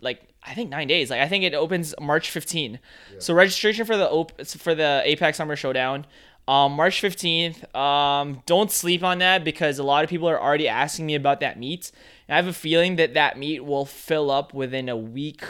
[0.00, 1.10] like I think nine days.
[1.10, 2.78] Like I think it opens March 15.
[3.18, 6.06] So registration for the op- for the Apex Summer Showdown,
[6.46, 7.74] um, March 15th.
[7.74, 11.40] Um, don't sleep on that because a lot of people are already asking me about
[11.40, 11.90] that meet.
[12.28, 15.42] And I have a feeling that that meet will fill up within a week.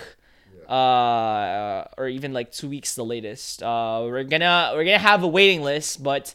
[0.68, 3.62] Uh, or even like two weeks the latest.
[3.62, 6.34] Uh, we're gonna we're gonna have a waiting list, but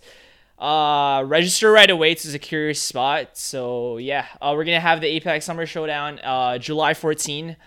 [0.57, 3.37] uh, register right away to secure your spot.
[3.37, 7.57] So yeah, uh, we're gonna have the Apex Summer Showdown, uh, July 14.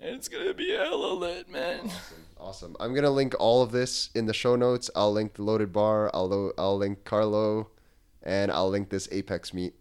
[0.00, 1.90] And it's gonna be hella lit, man.
[2.38, 2.76] Awesome.
[2.78, 4.90] I'm gonna link all of this in the show notes.
[4.94, 6.10] I'll link the loaded bar.
[6.14, 7.70] I'll lo- I'll link Carlo,
[8.22, 9.74] and I'll link this Apex meet.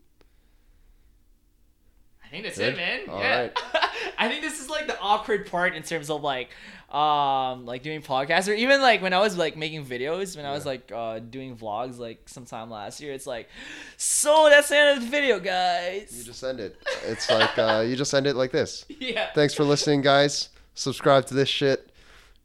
[2.25, 2.73] I think that's Good?
[2.73, 3.09] it, man.
[3.09, 3.39] All yeah.
[3.41, 3.59] right.
[4.17, 6.49] I think this is like the awkward part in terms of like
[6.89, 10.51] um like doing podcasts or even like when I was like making videos when I
[10.51, 13.49] was like uh doing vlogs like sometime last year it's like
[13.97, 16.17] so that's the end of the video guys.
[16.17, 16.77] You just end it.
[17.05, 18.85] It's like uh, you just end it like this.
[18.99, 20.49] yeah Thanks for listening, guys.
[20.75, 21.91] Subscribe to this shit.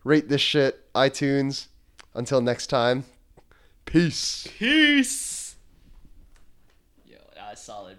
[0.04, 0.92] Rate this shit.
[0.94, 1.68] iTunes.
[2.14, 3.04] Until next time.
[3.84, 4.46] Peace.
[4.58, 5.56] peace
[7.04, 7.90] yo that was solid